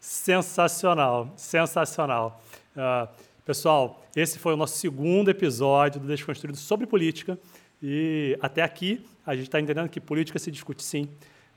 [0.00, 2.42] Sensacional, sensacional.
[2.74, 3.08] Uh,
[3.44, 7.38] pessoal, esse foi o nosso segundo episódio do Desconstruído sobre política.
[7.82, 11.08] E até aqui, a gente está entendendo que política se discute sim.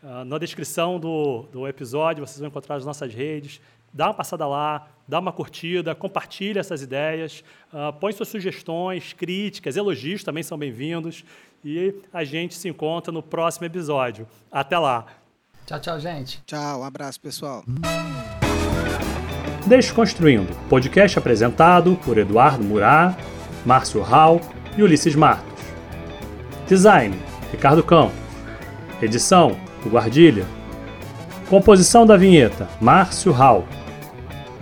[0.02, 3.62] Uh, na descrição do, do episódio, vocês vão encontrar as nossas redes.
[3.94, 9.78] Dá uma passada lá, dá uma curtida, compartilha essas ideias, uh, põe suas sugestões, críticas,
[9.78, 11.24] elogios também são bem-vindos.
[11.64, 14.28] E a gente se encontra no próximo episódio.
[14.52, 15.06] Até lá.
[15.66, 16.42] Tchau, tchau, gente.
[16.46, 17.64] Tchau, um abraço, pessoal.
[19.66, 23.18] Desconstruindo, podcast apresentado por Eduardo Murat,
[23.66, 24.40] Márcio Hall
[24.78, 25.55] e Ulisses Martos.
[26.68, 27.16] Design:
[27.52, 28.16] Ricardo Campos.
[29.02, 29.56] Edição:
[29.86, 30.46] O Guardilha.
[31.48, 33.66] Composição da vinheta: Márcio Hall.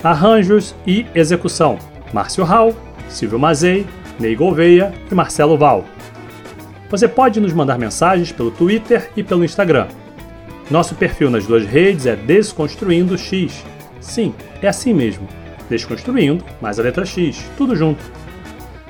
[0.04, 1.80] Arranjos e execução:
[2.12, 2.76] Márcio Hall,
[3.08, 3.88] Silvio Mazei,
[4.20, 5.86] Ney Gouveia e Marcelo Val.
[6.90, 9.88] Você pode nos mandar mensagens pelo Twitter e pelo Instagram.
[10.70, 13.64] Nosso perfil nas duas redes é Desconstruindo X.
[14.02, 15.28] Sim, é assim mesmo.
[15.70, 18.04] Desconstruindo, mais a letra X, tudo junto.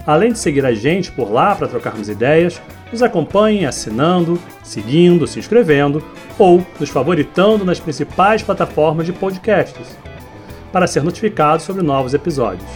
[0.05, 2.61] Além de seguir a gente por lá para trocarmos ideias,
[2.93, 6.03] nos acompanhe assinando, seguindo, se inscrevendo
[6.37, 9.97] ou nos favoritando nas principais plataformas de podcasts
[10.71, 12.69] para ser notificado sobre novos episódios.